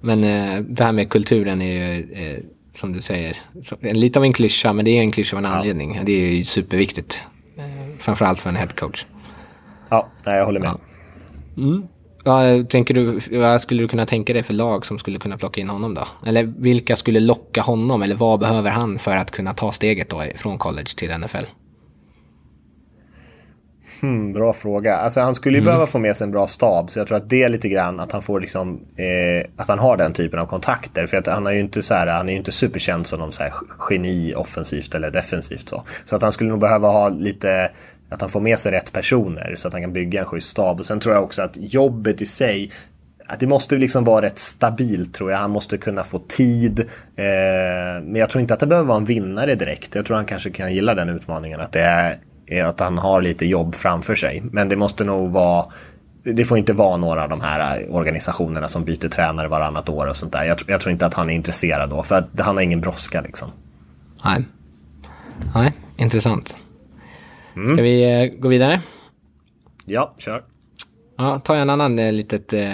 [0.00, 2.38] men eh, det här med kulturen är ju, eh,
[2.72, 5.50] som du säger, så, lite av en klyscha, men det är en klyscha av en
[5.50, 5.56] ja.
[5.56, 6.00] anledning.
[6.04, 7.22] Det är ju superviktigt.
[7.56, 7.64] Eh,
[7.98, 9.06] framförallt för en headcoach.
[9.88, 10.68] Ja, jag håller med.
[10.68, 10.80] Ja.
[11.62, 11.82] Mm.
[12.24, 15.60] Ja, tänker du, vad skulle du kunna tänka dig för lag som skulle kunna plocka
[15.60, 16.08] in honom då?
[16.26, 18.02] Eller vilka skulle locka honom?
[18.02, 21.44] Eller vad behöver han för att kunna ta steget då från college till NFL?
[24.00, 24.96] Hmm, bra fråga.
[24.96, 25.66] Alltså han skulle ju mm.
[25.66, 26.90] behöva få med sig en bra stab.
[26.90, 29.78] Så jag tror att det är lite grann att han får liksom, eh, att han
[29.78, 31.06] har den typen av kontakter.
[31.06, 33.42] För att han är ju inte så här, han är inte superkänd som någon så
[33.42, 33.52] här
[33.90, 35.82] geni offensivt eller defensivt så.
[36.04, 37.70] Så att han skulle nog behöva ha lite,
[38.10, 40.78] att han får med sig rätt personer så att han kan bygga en schysst stab.
[40.78, 42.70] Och sen tror jag också att jobbet i sig
[43.26, 45.38] att det måste liksom vara rätt stabilt tror jag.
[45.38, 46.80] Han måste kunna få tid.
[47.16, 49.94] Eh, men jag tror inte att det behöver vara en vinnare direkt.
[49.94, 51.60] Jag tror han kanske kan gilla den utmaningen.
[51.60, 52.18] Att det är
[52.50, 54.42] är att han har lite jobb framför sig.
[54.52, 55.66] Men det måste nog vara
[56.22, 60.16] det får inte vara några av de här organisationerna som byter tränare varannat år och
[60.16, 60.44] sånt där.
[60.44, 63.20] Jag, jag tror inte att han är intresserad då, för att han har ingen brådska
[63.20, 63.48] liksom.
[64.24, 64.44] Nej,
[65.54, 66.56] Nej intressant.
[67.56, 67.74] Mm.
[67.74, 68.80] Ska vi eh, gå vidare?
[69.84, 70.42] Ja, kör.
[71.16, 72.70] Ja, jag en annan eh, litet eh,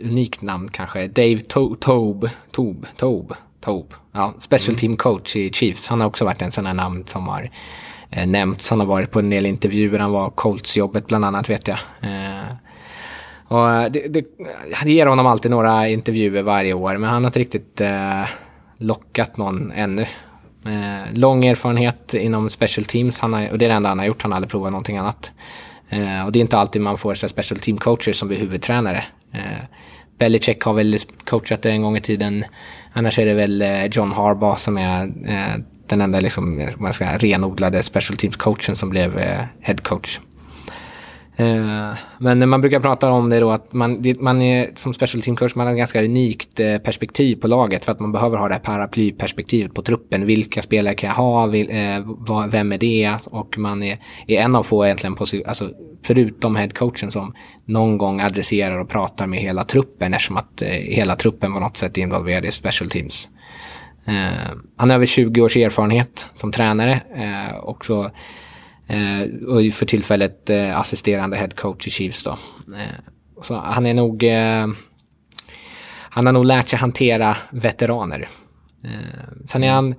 [0.00, 1.08] unikt namn kanske.
[1.08, 2.30] Dave to Tobe.
[2.50, 2.88] Tobe.
[2.96, 3.34] Tobe.
[3.60, 3.94] Tobe.
[4.12, 4.78] Ja, special mm.
[4.78, 5.88] team coach i Chiefs.
[5.88, 7.50] Han har också varit en sån här namn som har
[8.12, 8.70] eh, nämnts.
[8.70, 11.78] Han har varit på en del intervjuer, han var Colts-jobbet bland annat vet jag.
[12.00, 12.54] Eh,
[13.48, 14.24] och det, det,
[14.84, 18.22] det ger honom alltid några intervjuer varje år, men han har inte riktigt eh,
[18.78, 20.06] lockat någon ännu.
[20.66, 24.06] Eh, lång erfarenhet inom special teams, han har, och det är det enda han har
[24.06, 25.32] gjort, han har aldrig provat någonting annat.
[25.88, 29.04] Eh, och det är inte alltid man får så special team coacher som blir huvudtränare.
[29.32, 29.64] Eh,
[30.18, 32.44] Belichick har väl coachat det en gång i tiden.
[32.92, 37.04] Annars är det väl eh, John Harbaugh som är eh, den enda liksom, man ska,
[37.04, 40.20] renodlade special teams-coachen som blev eh, head coach.
[41.36, 45.22] Eh, men man brukar prata om det då att man, det, man är som special
[45.22, 48.36] team coach, man har ett ganska unikt eh, perspektiv på laget för att man behöver
[48.36, 50.26] ha det här paraplyperspektivet på truppen.
[50.26, 51.46] Vilka spelare kan jag ha?
[51.46, 53.16] Vil, eh, vem är det?
[53.26, 55.70] Och man är, är en av få egentligen, på, alltså,
[56.02, 57.34] förutom headcoachen som
[57.64, 61.76] någon gång adresserar och pratar med hela truppen eftersom att eh, hela truppen på något
[61.76, 63.28] sätt är involverad i special teams.
[64.06, 68.10] Eh, han har över 20 års erfarenhet som tränare eh, och så
[68.86, 72.30] Eh, och för tillfället eh, assisterande head coach i Chiefs då.
[72.74, 74.22] Eh, så han är nog...
[74.22, 74.66] Eh,
[76.14, 78.28] han har nog lärt sig hantera veteraner.
[78.84, 79.94] Eh, sen är han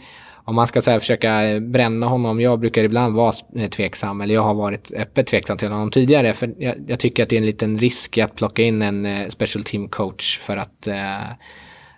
[0.46, 3.32] om man ska så försöka bränna honom, jag brukar ibland vara
[3.72, 7.30] tveksam, eller jag har varit öppet tveksam till honom tidigare, för jag, jag tycker att
[7.30, 10.88] det är en liten risk att plocka in en special team coach för att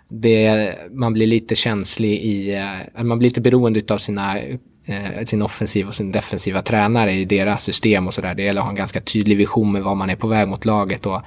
[0.08, 4.38] det, man blir lite känslig i, eh, man blir lite beroende av sina
[4.86, 8.34] eh, sin offensiva och sin defensiva tränare i deras system och sådär.
[8.34, 10.64] Det gäller att ha en ganska tydlig vision med vad man är på väg mot
[10.64, 11.22] laget och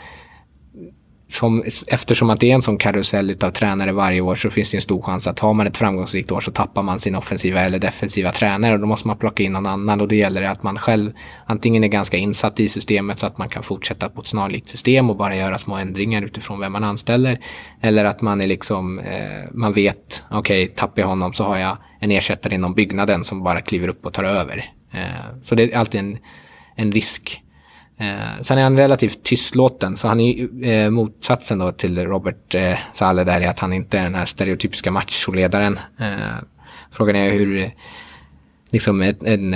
[1.32, 4.78] som, eftersom att det är en sån karusell av tränare varje år så finns det
[4.78, 7.80] en stor chans att har man ett framgångsrikt år så tappar man sin offensiva eller
[7.80, 10.78] defensiva tränare och då måste man plocka in någon annan och det gäller att man
[10.78, 11.12] själv
[11.46, 15.10] antingen är ganska insatt i systemet så att man kan fortsätta på ett snarlikt system
[15.10, 17.40] och bara göra små ändringar utifrån vem man anställer
[17.82, 21.58] eller att man är liksom, eh, man vet, okej, okay, tappar jag honom så har
[21.58, 24.72] jag en ersättare inom byggnaden som bara kliver upp och tar över.
[24.92, 26.18] Eh, så det är alltid en,
[26.76, 27.42] en risk
[28.00, 32.78] Eh, sen är han relativt tystlåten, så han är eh, motsatsen då till Robert eh,
[32.94, 35.80] Sale där, är att han inte är den här stereotypiska macholedaren.
[35.98, 36.36] Eh,
[36.92, 37.72] frågan är hur
[38.72, 39.54] liksom en, en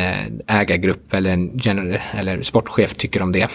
[0.48, 3.50] ägargrupp eller en general, eller sportchef tycker om det.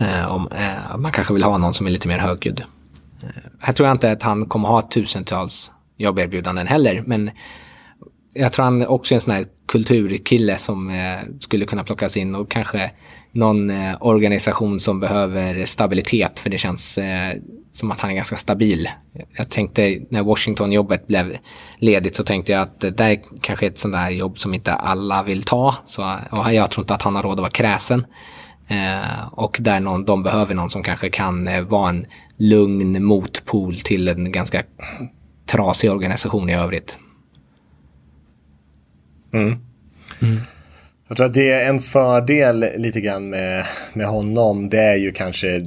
[0.00, 2.62] Eh, om, eh, man kanske vill ha någon som är lite mer högljudd.
[3.22, 3.28] Eh,
[3.60, 7.30] här tror jag inte att han kommer ha tusentals jobberbjudanden heller, men
[8.34, 12.34] jag tror han också är en sån här kulturkille som eh, skulle kunna plockas in
[12.34, 12.90] och kanske
[13.32, 17.36] någon eh, organisation som behöver stabilitet för det känns eh,
[17.72, 18.88] som att han är ganska stabil.
[19.36, 21.36] Jag tänkte när Washington-jobbet blev
[21.78, 24.72] ledigt så tänkte jag att det där kanske är ett sånt där jobb som inte
[24.72, 25.74] alla vill ta.
[25.84, 26.18] Så,
[26.52, 28.06] jag tror inte att han har råd att vara kräsen.
[28.68, 32.06] Eh, och där någon, de behöver någon som kanske kan eh, vara en
[32.36, 34.62] lugn motpol till en ganska
[35.46, 36.98] trasig organisation i övrigt.
[39.34, 39.58] Mm.
[40.22, 40.40] Mm.
[41.08, 44.68] Jag tror att det är en fördel lite grann med, med honom.
[44.68, 45.66] Det är ju kanske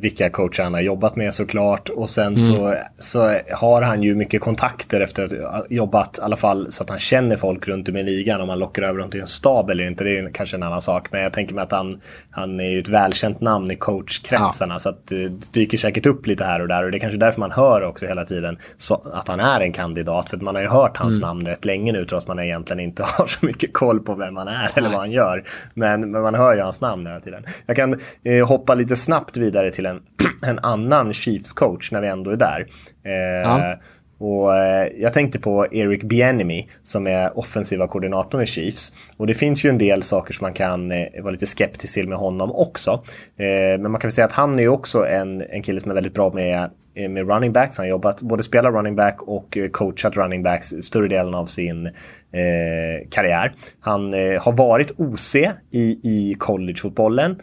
[0.00, 1.88] vilka coacher han har jobbat med såklart.
[1.88, 2.36] Och sen mm.
[2.36, 6.82] så, så har han ju mycket kontakter efter att ha jobbat i alla fall så
[6.82, 8.40] att han känner folk runt om i ligan.
[8.40, 10.80] Om man lockar över dem till en stab eller inte, det är kanske en annan
[10.80, 11.12] sak.
[11.12, 14.74] Men jag tänker mig att han, han är ju ett välkänt namn i coachkretsarna.
[14.74, 14.78] Ja.
[14.78, 16.84] Så att det dyker säkert upp lite här och där.
[16.84, 19.72] Och det är kanske därför man hör också hela tiden så, att han är en
[19.72, 20.30] kandidat.
[20.30, 21.28] För att man har ju hört hans mm.
[21.28, 24.36] namn rätt länge nu trots att man egentligen inte har så mycket koll på vem
[24.36, 24.96] han är eller Nej.
[24.96, 25.44] vad han gör.
[25.74, 27.44] Men, men man hör ju hans namn hela tiden.
[27.66, 30.02] Jag kan eh, hoppa lite snabbt vidare till en,
[30.46, 32.66] en annan Chiefs coach när vi ändå är där.
[33.04, 33.78] Eh, ja.
[34.20, 38.92] Och eh, jag tänkte på Eric Bienemy som är offensiva koordinatorn i Chiefs.
[39.16, 42.08] Och det finns ju en del saker som man kan eh, vara lite skeptisk till
[42.08, 42.90] med honom också.
[43.36, 45.94] Eh, men man kan väl säga att han är också en, en kille som är
[45.94, 47.78] väldigt bra med, eh, med running backs.
[47.78, 51.46] Han har jobbat, både spelat running back och eh, coachat running backs större delen av
[51.46, 53.52] sin eh, karriär.
[53.80, 55.36] Han eh, har varit OC
[55.70, 57.36] i, i collegefotbollen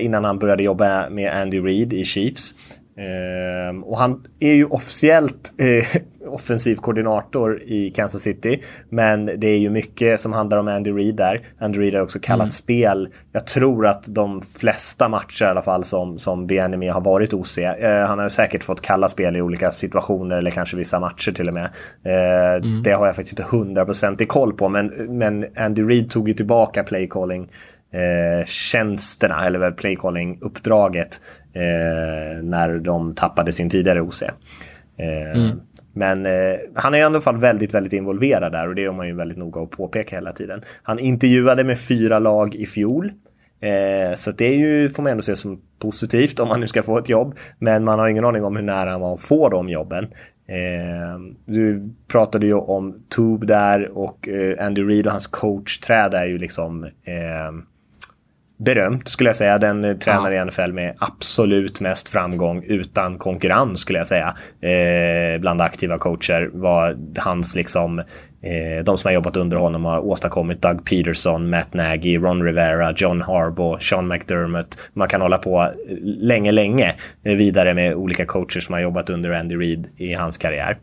[0.00, 2.54] innan han började jobba med Andy Reid i Chiefs.
[3.02, 8.62] Um, och han är ju officiellt eh, offensiv koordinator i Kansas City.
[8.88, 11.40] Men det är ju mycket som handlar om Andy Reid där.
[11.58, 12.50] Andy Reid har också kallat mm.
[12.50, 13.08] spel.
[13.32, 17.58] Jag tror att de flesta matcher i alla fall som, som Bienemy har varit OC.
[17.58, 21.48] Eh, han har säkert fått kalla spel i olika situationer eller kanske vissa matcher till
[21.48, 21.70] och med.
[22.04, 22.82] Eh, mm.
[22.82, 24.68] Det har jag faktiskt inte hundraprocentig koll på.
[24.68, 24.86] Men,
[25.18, 27.48] men Andy Reid tog ju tillbaka playcalling
[27.92, 31.20] eh, tjänsterna, eller väl playcalling-uppdraget
[31.52, 34.22] eh, när de tappade sin tidigare OC.
[34.22, 35.60] Eh, mm.
[35.94, 39.06] Men eh, han är i alla fall väldigt, väldigt involverad där och det är man
[39.06, 40.62] ju väldigt noga att påpeka hela tiden.
[40.82, 43.12] Han intervjuade med fyra lag i fjol.
[43.60, 46.82] Eh, så det är ju, får man ändå se som positivt om man nu ska
[46.82, 47.34] få ett jobb.
[47.58, 50.04] Men man har ingen aning om hur nära man får de jobben.
[50.48, 56.26] Eh, du pratade ju om Tube där och eh, Andy Reid och hans coachträd är
[56.26, 57.52] ju liksom eh,
[58.64, 59.58] berömt skulle jag säga.
[59.58, 60.42] Den eh, tränare ja.
[60.42, 64.34] i NFL med absolut mest framgång utan konkurrens skulle jag säga.
[64.60, 67.98] Eh, bland aktiva coacher var hans liksom
[68.42, 72.92] eh, de som har jobbat under honom har åstadkommit Doug Peterson, Matt Nagy, Ron Rivera,
[72.96, 74.78] John Harbaugh, Sean McDermott.
[74.92, 76.94] Man kan hålla på länge, länge
[77.24, 80.78] eh, vidare med olika coacher som har jobbat under Andy Reid i hans karriär.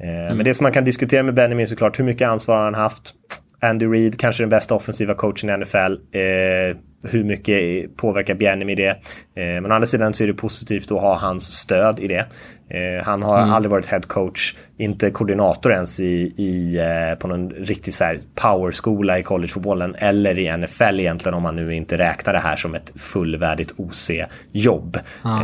[0.00, 0.36] Eh, mm.
[0.36, 2.74] Men det som man kan diskutera med Benjamin är såklart hur mycket ansvar har han
[2.74, 3.14] haft.
[3.60, 5.92] Andy Reid, kanske den bästa offensiva coachen i NFL.
[6.12, 8.88] Eh, hur mycket påverkar Bjärnemi det?
[9.34, 12.26] Eh, men å andra sidan så är det positivt att ha hans stöd i det.
[12.70, 13.52] Eh, han har mm.
[13.52, 18.20] aldrig varit head coach, inte koordinator ens i, i, eh, på någon riktig så här
[18.34, 22.74] powerskola i collegefotbollen eller i NFL egentligen om man nu inte räknar det här som
[22.74, 24.98] ett fullvärdigt OC-jobb.
[25.22, 25.42] Ah.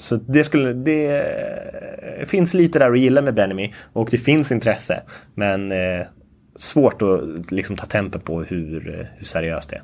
[0.00, 5.02] Så det, skulle, det finns lite där att gilla med Benemy och det finns intresse.
[5.34, 5.72] Men
[6.56, 8.80] svårt att liksom ta tempen på hur,
[9.16, 9.82] hur seriöst det är.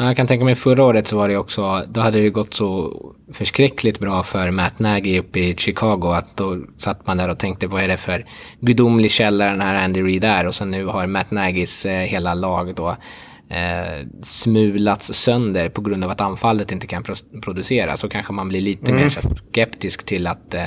[0.00, 2.96] Jag kan tänka mig förra året så var det också, då hade det gått så
[3.32, 7.66] förskräckligt bra för Matt Nagy uppe i Chicago att då satt man där och tänkte
[7.66, 8.24] vad är det för
[8.60, 12.34] gudomlig källa den här Andy Reid är och sen nu har Matt Nagys eh, hela
[12.34, 12.88] lag då
[13.50, 18.48] eh, smulats sönder på grund av att anfallet inte kan pro producera så kanske man
[18.48, 19.02] blir lite mm.
[19.02, 19.10] mer
[19.50, 20.62] skeptisk till att eh,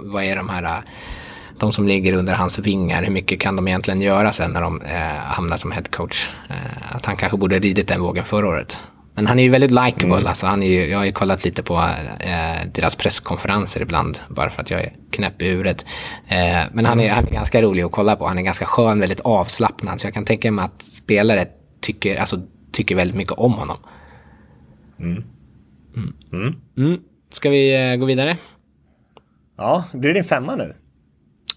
[0.00, 0.82] vad är de här
[1.60, 4.80] de som ligger under hans vingar, hur mycket kan de egentligen göra sen när de
[4.80, 6.28] eh, hamnar som headcoach?
[6.48, 8.80] Eh, att han kanske borde ridit den vågen förra året.
[9.14, 10.16] Men han är ju väldigt likeable.
[10.16, 10.26] Mm.
[10.26, 11.74] Alltså han är ju, jag har ju kollat lite på
[12.20, 15.86] eh, deras presskonferenser ibland, bara för att jag är knäpp i huvudet.
[16.28, 18.26] Eh, men han är, han är ganska rolig att kolla på.
[18.26, 20.00] Han är ganska skön, väldigt avslappnad.
[20.00, 21.46] Så jag kan tänka mig att spelare
[21.80, 22.40] tycker, alltså,
[22.72, 23.76] tycker väldigt mycket om honom.
[25.00, 25.24] Mm.
[25.96, 26.14] Mm.
[26.32, 26.54] Mm.
[26.76, 27.00] mm.
[27.30, 28.36] Ska vi eh, gå vidare?
[29.56, 30.74] Ja, det din femma nu?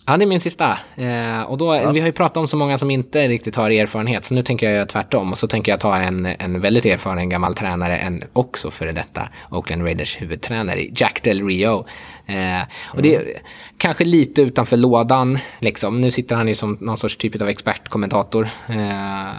[0.10, 0.78] Ja, det är min sista.
[0.95, 1.91] Eh, och då, ja.
[1.91, 4.66] Vi har ju pratat om så många som inte riktigt har erfarenhet, så nu tänker
[4.66, 5.32] jag göra tvärtom.
[5.32, 9.30] Och så tänker jag ta en, en väldigt erfaren gammal tränare, en också före detta
[9.49, 11.86] Oakland Raiders huvudtränare, Jack Del Rio.
[12.26, 12.62] Eh,
[12.93, 13.34] och det är mm.
[13.78, 16.01] kanske lite utanför lådan, liksom.
[16.01, 18.49] Nu sitter han ju som någon sorts typ av expertkommentator.
[18.68, 19.34] Eh,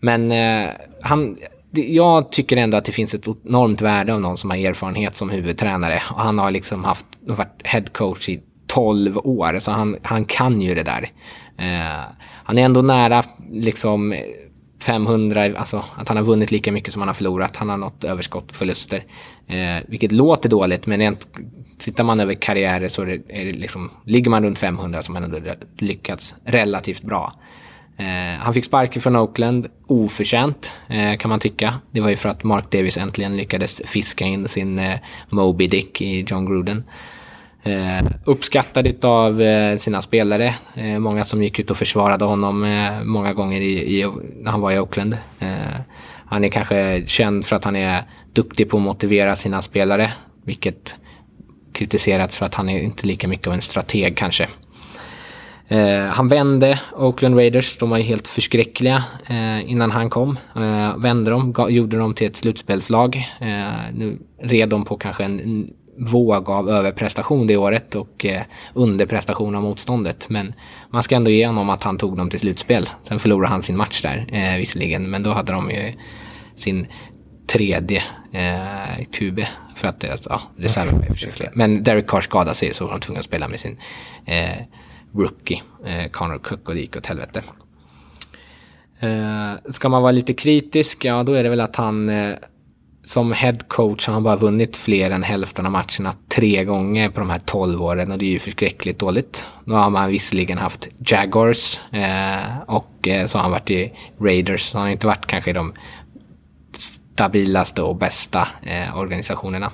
[0.00, 0.70] men eh,
[1.02, 1.38] han
[1.74, 5.30] jag tycker ändå att det finns ett enormt värde av någon som har erfarenhet som
[5.30, 6.02] huvudtränare.
[6.10, 8.42] Och han har liksom haft, varit headcoach i
[8.74, 11.10] 12 år, så han, han kan ju det där.
[11.58, 12.00] Eh,
[12.44, 14.14] han är ändå nära liksom
[14.82, 17.56] 500, alltså att han har vunnit lika mycket som han har förlorat.
[17.56, 19.04] Han har nått överskott och förluster.
[19.46, 21.28] Eh, vilket låter dåligt, men rent,
[21.78, 25.14] tittar man över karriärer så är det, är det liksom, ligger man runt 500 som
[25.14, 25.38] han ändå
[25.78, 27.32] lyckats relativt bra.
[27.96, 31.74] Eh, han fick sparken från Oakland, oförtjänt eh, kan man tycka.
[31.90, 34.98] Det var ju för att Mark Davis äntligen lyckades fiska in sin eh,
[35.28, 36.84] Moby Dick i John Gruden.
[37.64, 40.54] Eh, uppskattad av eh, sina spelare.
[40.74, 44.10] Eh, många som gick ut och försvarade honom eh, många gånger i, i,
[44.40, 45.16] när han var i Oakland.
[45.38, 45.80] Eh,
[46.26, 48.02] han är kanske känd för att han är
[48.32, 50.12] duktig på att motivera sina spelare.
[50.44, 50.96] Vilket
[51.72, 54.48] kritiserats för att han är inte lika mycket av en strateg kanske.
[55.68, 60.38] Eh, han vände Oakland Raiders, de var ju helt förskräckliga eh, innan han kom.
[60.56, 63.16] Eh, vände dem, gjorde dem till ett slutspelslag.
[63.40, 68.42] Eh, nu red de på kanske en våg av överprestation det året och eh,
[68.74, 70.28] underprestation av motståndet.
[70.28, 70.54] Men
[70.90, 72.90] man ska ändå ge honom att han tog dem till slutspel.
[73.02, 75.92] Sen förlorade han sin match där eh, visserligen, men då hade de ju
[76.56, 76.86] sin
[77.46, 79.40] tredje eh, QB
[79.74, 81.50] för att deras ja, reserv var försiktiga.
[81.54, 83.78] Men Derek Carr skadade sig så var de tvungna att spela med sin
[84.26, 84.58] eh,
[85.14, 87.42] rookie eh, Connor Cook och det gick åt helvete.
[89.00, 92.34] Eh, ska man vara lite kritisk, ja då är det väl att han eh,
[93.02, 97.20] som head coach har han bara vunnit fler än hälften av matcherna tre gånger på
[97.20, 99.46] de här tolv åren och det är ju förskräckligt dåligt.
[99.64, 104.62] Nu har man visserligen haft Jaguars eh, och eh, så har han varit i Raiders.
[104.62, 105.72] Så han har inte varit kanske i de
[106.78, 109.72] stabilaste och bästa eh, organisationerna.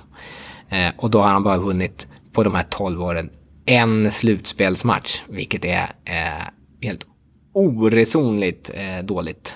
[0.68, 3.30] Eh, och då har han bara vunnit på de här tolv åren
[3.66, 6.46] en slutspelsmatch, vilket är eh,
[6.82, 7.06] helt
[7.52, 9.54] oresonligt eh, dåligt.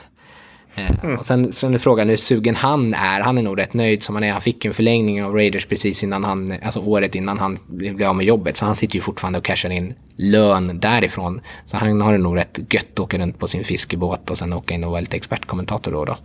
[0.75, 1.19] Eh, mm.
[1.19, 3.21] Och sen, sen är frågan hur sugen han är.
[3.21, 4.33] Han är nog rätt nöjd som han är.
[4.33, 8.17] Han fick en förlängning av Raiders precis innan han, alltså året innan han blev av
[8.17, 8.57] med jobbet.
[8.57, 11.41] Så han sitter ju fortfarande och cashar in lön därifrån.
[11.65, 14.53] Så han har det nog rätt gött att åka runt på sin fiskebåt och sen
[14.53, 15.99] åka in och vara lite expertkommentator då.
[15.99, 16.17] och då.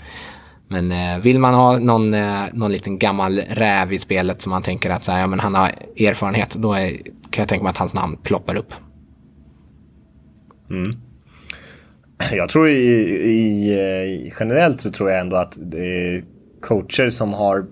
[0.68, 4.62] Men eh, vill man ha någon, eh, någon liten gammal räv i spelet som man
[4.62, 6.90] tänker att så här, ja, men han har erfarenhet, då är,
[7.30, 8.74] kan jag tänka mig att hans namn ploppar upp.
[10.70, 10.92] Mm.
[12.32, 15.58] Jag tror i, i, generellt så tror jag ändå att
[16.62, 17.66] coacher som har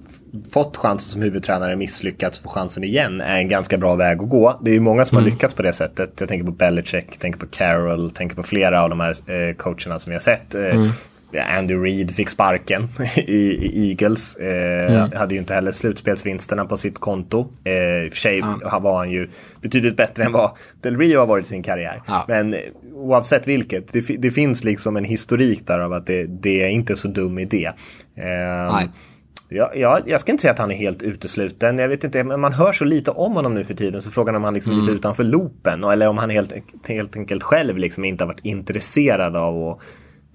[0.52, 4.60] fått chansen som huvudtränare misslyckats få chansen igen är en ganska bra väg att gå.
[4.62, 5.26] Det är ju många som mm.
[5.26, 6.12] har lyckats på det sättet.
[6.20, 10.00] Jag tänker på Belichick, tänker på Carroll, tänker på flera av de här eh, coacherna
[10.00, 10.56] som vi har sett.
[10.56, 10.88] Eh, mm.
[11.34, 14.36] Andy Reid fick sparken i, Eagles.
[14.36, 15.12] Eh, mm.
[15.16, 17.50] Hade ju inte heller slutspelsvinsterna på sitt konto.
[17.64, 18.80] Eh, I och för sig ja.
[18.80, 19.30] var han ju
[19.62, 20.52] betydligt bättre än vad
[20.82, 22.02] Del Rio har varit i sin karriär.
[22.08, 22.26] Ja.
[22.28, 22.56] Men
[22.94, 26.96] oavsett vilket, det, det, finns liksom en historik där av att det, det är inte
[26.96, 27.72] så dum idé.
[28.16, 28.88] Eh,
[29.50, 31.78] Ja, ja, jag ska inte säga att han är helt utesluten.
[31.78, 34.36] Jag vet inte, men man hör så lite om honom nu för tiden så frågan
[34.36, 34.82] är om han liksom mm.
[34.82, 36.54] är lite utanför loopen eller om han helt,
[36.88, 39.80] helt enkelt själv liksom inte har varit intresserad av att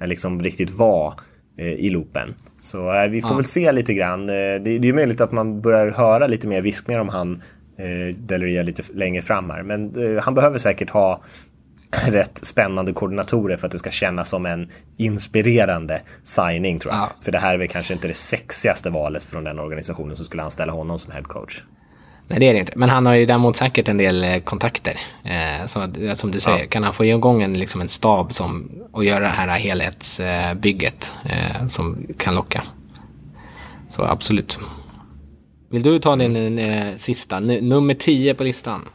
[0.07, 1.15] liksom riktigt vara
[1.57, 2.35] eh, i loopen.
[2.61, 3.37] Så eh, vi får ja.
[3.37, 4.29] väl se lite grann.
[4.29, 7.43] Eh, det, det är möjligt att man börjar höra lite mer viskningar om han
[7.77, 9.63] eh, Deleria lite längre fram här.
[9.63, 11.23] Men eh, han behöver säkert ha
[12.07, 17.03] rätt spännande koordinatorer för att det ska kännas som en inspirerande signing tror jag.
[17.03, 17.11] Ja.
[17.21, 20.43] För det här är väl kanske inte det sexigaste valet från den organisationen som skulle
[20.43, 21.63] anställa honom som headcoach.
[22.31, 22.73] Nej, det är det inte.
[22.77, 25.01] Men han har ju däremot säkert en del eh, kontakter.
[25.25, 26.67] Eh, som, som du säger, ja.
[26.69, 31.67] kan han få igång en, liksom en stab som, och göra det här helhetsbygget eh,
[31.67, 32.63] som kan locka.
[33.89, 34.59] Så absolut.
[35.71, 38.89] Vill du ta din eh, sista, N nummer 10 på listan?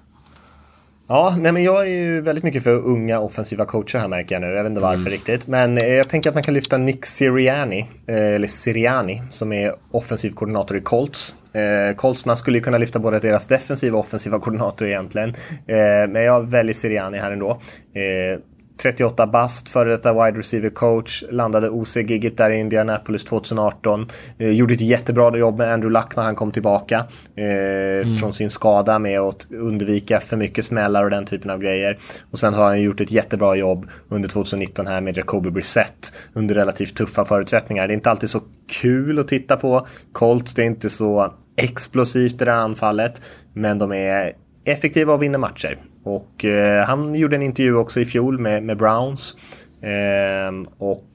[1.07, 4.41] Ja, nej men jag är ju väldigt mycket för unga offensiva coacher här märker jag
[4.41, 4.47] nu.
[4.47, 5.11] Jag vet inte varför mm.
[5.11, 5.47] riktigt.
[5.47, 9.75] Men eh, jag tänker att man kan lyfta Nick Siriani, eh, eller Siriani, som är
[9.91, 11.35] offensiv koordinator i Colts.
[11.55, 15.29] Eh, Colts, man skulle ju kunna lyfta både deras defensiva och offensiva koordinator egentligen.
[15.67, 17.49] Eh, men jag väljer Siriani här ändå.
[17.93, 18.39] Eh,
[18.81, 24.07] 38 bast, före detta wide receiver coach, landade OC-giget där i Indianapolis 2018.
[24.37, 28.17] Eh, gjorde ett jättebra jobb med Andrew Luck när han kom tillbaka eh, mm.
[28.17, 31.97] från sin skada med att undvika för mycket smällar och den typen av grejer.
[32.31, 36.55] Och sen har han gjort ett jättebra jobb under 2019 här med Jacoby Brissett under
[36.55, 37.87] relativt tuffa förutsättningar.
[37.87, 38.41] Det är inte alltid så
[38.81, 43.21] kul att titta på Colts, det är inte så explosivt det där anfallet,
[43.53, 44.33] men de är
[44.65, 45.77] effektiva och vinner matcher.
[46.03, 49.37] Och eh, han gjorde en intervju också i fjol med, med Browns.
[49.81, 51.05] Eh, och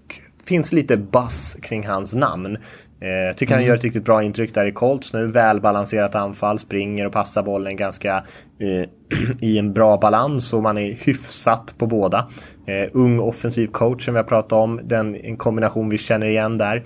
[0.46, 2.58] finns lite buzz kring hans namn.
[3.00, 3.68] Eh, tycker han mm.
[3.68, 5.26] gör ett riktigt bra intryck där i Colts nu.
[5.26, 8.16] Välbalanserat anfall, springer och passar bollen ganska
[8.58, 8.88] eh,
[9.40, 12.28] i en bra balans och man är hyfsat på båda.
[12.66, 16.58] Eh, ung offensiv coach som vi har pratat om, den, en kombination vi känner igen
[16.58, 16.82] där.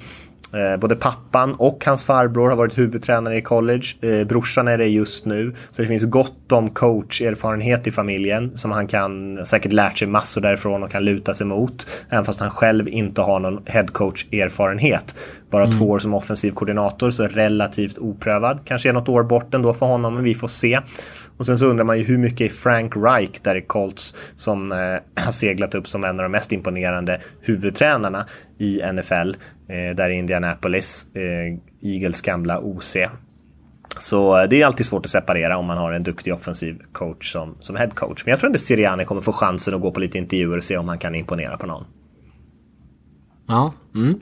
[0.55, 3.85] Eh, både pappan och hans farbror har varit huvudtränare i college.
[4.01, 5.55] Eh, brorsan är det just nu.
[5.71, 10.41] Så det finns gott om coacherfarenhet i familjen som han kan säkert lärt sig massor
[10.41, 11.87] därifrån och kan luta sig mot.
[12.09, 15.15] Även fast han själv inte har någon headcoach-erfarenhet.
[15.51, 15.73] Bara mm.
[15.73, 18.61] två år som offensiv koordinator så relativt oprövad.
[18.65, 20.81] Kanske är något år bort ändå för honom men vi får se.
[21.37, 24.73] Och sen så undrar man ju hur mycket är Frank Reich där i Colts som
[24.73, 24.79] eh,
[25.25, 28.27] har seglat upp som en av de mest imponerande huvudtränarna
[28.59, 29.35] i NFL.
[29.69, 31.59] Eh, där i Indianapolis, eh,
[31.93, 32.97] Eagles gamla OC.
[33.99, 37.33] Så eh, det är alltid svårt att separera om man har en duktig offensiv coach
[37.33, 38.25] som, som head coach.
[38.25, 40.77] Men jag tror ändå Siriani kommer få chansen att gå på lite intervjuer och se
[40.77, 41.85] om han kan imponera på någon.
[43.47, 44.21] Ja, mm.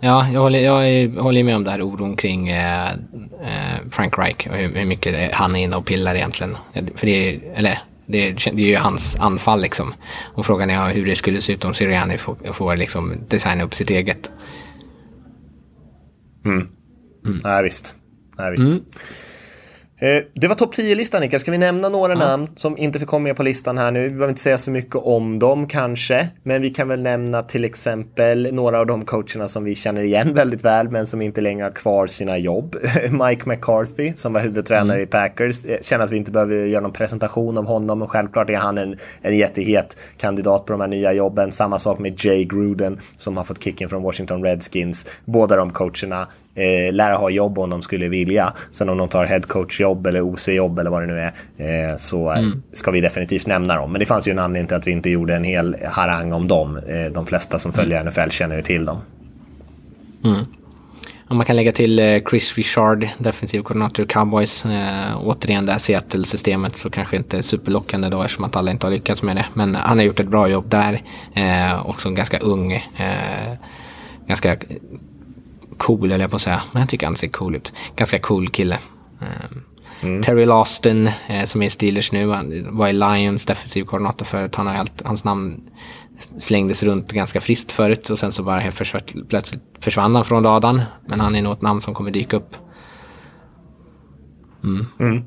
[0.00, 4.46] Ja, jag håller, jag håller med om det här oron kring eh, eh, Frank Reich
[4.46, 6.56] och hur, hur, mycket han är inne och pillar egentligen.
[6.94, 9.94] För det eller, det, är, det är ju hans anfall liksom.
[10.34, 13.74] Och frågan är hur det skulle se ut om Sirianni får, får liksom designa upp
[13.74, 14.32] sitt eget.
[16.44, 16.68] Mm.
[17.26, 17.38] Mm.
[17.42, 17.94] Ja, visst.
[18.36, 18.66] Ja, visst.
[18.66, 18.84] Mm.
[20.04, 21.42] Eh, det var topp 10-listan Niklas.
[21.42, 22.18] Ska vi nämna några ja.
[22.18, 24.02] namn som inte fick komma med på listan här nu?
[24.02, 27.64] Vi behöver inte säga så mycket om dem kanske, men vi kan väl nämna till
[27.64, 31.64] exempel några av de coacherna som vi känner igen väldigt väl, men som inte längre
[31.64, 32.76] har kvar sina jobb.
[33.10, 35.02] Mike McCarthy som var huvudtränare mm.
[35.02, 35.64] i Packers.
[35.64, 38.78] Jag känner att vi inte behöver göra någon presentation av honom, men självklart är han
[38.78, 41.52] en, en jättehet kandidat på de här nya jobben.
[41.52, 45.06] Samma sak med Jay Gruden som har fått kicken från Washington Redskins.
[45.24, 48.52] Båda de coacherna eh, lära ha jobb om de skulle vilja.
[48.70, 51.32] Sen om de tar headcoach-jobb eller OC-jobb eller vad det nu är
[51.90, 52.62] eh, så mm.
[52.72, 53.92] ska vi definitivt nämna dem.
[53.92, 56.48] Men det fanns ju en anledning till att vi inte gjorde en hel harang om
[56.48, 56.76] dem.
[56.76, 58.12] Eh, de flesta som följer mm.
[58.12, 58.98] NFL känner ju till dem.
[60.24, 60.44] Mm.
[61.28, 64.64] Man kan lägga till eh, Chris Richard, defensiv koordinator Cowboys.
[64.64, 68.92] Eh, återigen det här Seattle-systemet så kanske inte superlockande då eftersom att alla inte har
[68.92, 69.46] lyckats med det.
[69.54, 71.02] Men han har gjort ett bra jobb där.
[71.34, 72.72] Eh, också ganska ung.
[72.72, 73.54] Eh,
[74.26, 74.56] ganska
[75.78, 76.62] cool, eller jag på att säga.
[76.72, 77.72] Men jag tycker han ser cool ut.
[77.96, 78.78] Ganska cool kille.
[79.20, 79.60] Ehm,
[80.02, 80.22] mm.
[80.22, 82.26] Terry Laston, eh, som är Steelers nu,
[82.70, 84.54] var i Lions defensiv koordinator förut.
[84.54, 85.60] Han har allt, hans namn
[86.38, 90.44] slängdes runt ganska friskt förut och sen så bara helt försvart, plötsligt försvann han från
[90.44, 90.82] radarn.
[91.06, 92.56] Men han är nog ett namn som kommer dyka upp.
[94.64, 94.86] Mm.
[95.00, 95.24] Mm.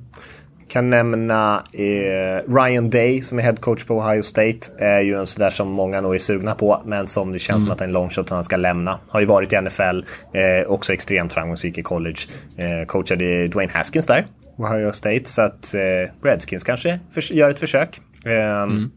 [0.69, 4.59] Kan nämna eh, Ryan Day som är headcoach på Ohio State.
[4.77, 7.57] Är ju en sån där som många nog är sugna på, men som det känns
[7.57, 7.65] mm.
[7.65, 8.99] som att det är en longshot han ska lämna.
[9.07, 10.03] Har ju varit i NFL,
[10.33, 12.19] eh, också extremt framgångsrik i college.
[12.57, 14.25] Eh, coachade Dwayne Haskins där,
[14.57, 15.81] Ohio State, så att eh,
[16.23, 16.99] Redskins kanske
[17.31, 17.99] gör ett försök.
[18.25, 18.91] Eh, mm.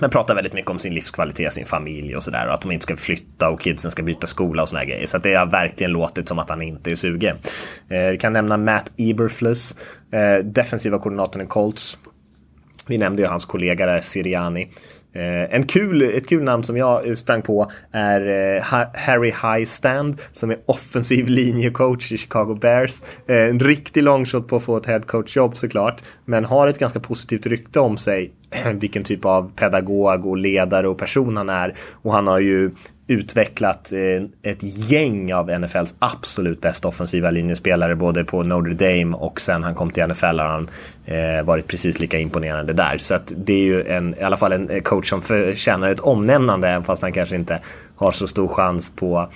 [0.00, 2.46] Men pratar väldigt mycket om sin livskvalitet, sin familj och sådär.
[2.46, 5.06] Och att de inte ska flytta och kidsen ska byta skola och såna grejer.
[5.06, 7.36] Så det har verkligen låtit som att han inte är sugen.
[7.88, 9.76] Eh, vi kan nämna Matt Eberflus,
[10.10, 11.98] eh, defensiva koordinatorn i Colts.
[12.86, 14.68] Vi nämnde ju hans kollega där, Siriani.
[15.16, 18.62] Eh, en kul, ett kul namn som jag eh, sprang på är eh,
[18.94, 23.02] Harry Highstand som är offensiv linjecoach i Chicago Bears.
[23.26, 27.80] En riktig longshot på att få ett headcoach-jobb såklart, men har ett ganska positivt rykte
[27.80, 28.32] om sig
[28.74, 31.74] vilken typ av pedagog och ledare och person han är.
[32.02, 32.70] Och han har ju
[33.06, 39.40] utvecklat eh, ett gäng av NFLs absolut bästa offensiva linjespelare både på Notre Dame och
[39.40, 40.68] sen han kom till NFL har han
[41.04, 42.98] eh, varit precis lika imponerande där.
[42.98, 46.00] Så att det är ju en, i alla fall en eh, coach som förtjänar ett
[46.00, 47.60] omnämnande även fast han kanske inte
[47.96, 49.28] har så stor chans på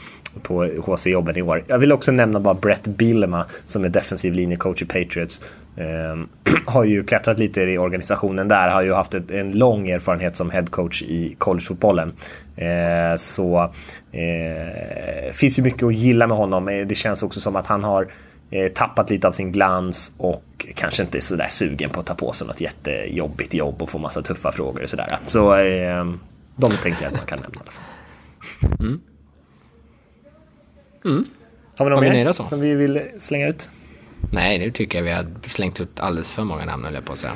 [0.43, 1.65] på HC-jobben i år.
[1.67, 5.43] Jag vill också nämna bara Brett Billema som är defensiv linjecoach i Patriots.
[5.77, 6.17] Eh,
[6.67, 10.51] har ju klättrat lite i organisationen där, har ju haft ett, en lång erfarenhet som
[10.51, 12.13] headcoach i collegefotbollen.
[12.57, 13.73] Eh, så
[14.13, 16.69] eh, finns ju mycket att gilla med honom.
[16.69, 18.07] Eh, det känns också som att han har
[18.51, 22.15] eh, tappat lite av sin glans och kanske inte är sådär sugen på att ta
[22.15, 25.19] på sig något jättejobbigt jobb och få massa tuffa frågor och sådär.
[25.27, 26.05] Så eh,
[26.57, 27.85] de tänker jag att man kan nämna i alla fall.
[28.81, 29.01] Mm.
[31.05, 31.25] Mm.
[31.77, 33.71] Har vi något mer som vi vill slänga ut?
[34.33, 37.19] Nej, nu tycker jag vi har slängt ut alldeles för många namn, eller på att
[37.19, 37.33] säga.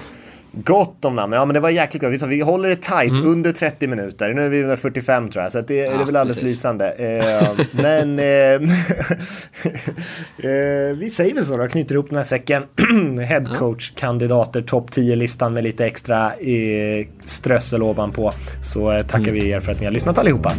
[0.57, 1.33] Gott om namn.
[1.33, 2.23] Ja, men det var jäkligt gott.
[2.23, 3.27] Vi håller det tight mm.
[3.27, 4.35] under 30 minuter.
[4.35, 6.57] Nu är vi under 45 tror jag, så det, ja, det är väl alldeles precis.
[6.57, 6.91] lysande.
[6.91, 8.25] Eh, men eh,
[10.51, 12.63] eh, vi säger väl så då, knyter ihop den här säcken.
[13.21, 18.33] Headcoach-kandidater, topp 10-listan med lite extra eh, strössel ovanpå.
[18.63, 19.35] Så eh, tackar mm.
[19.35, 20.53] vi er för att ni har lyssnat allihopa.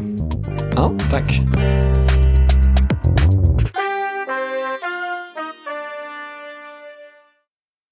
[0.76, 1.40] Ja, tack.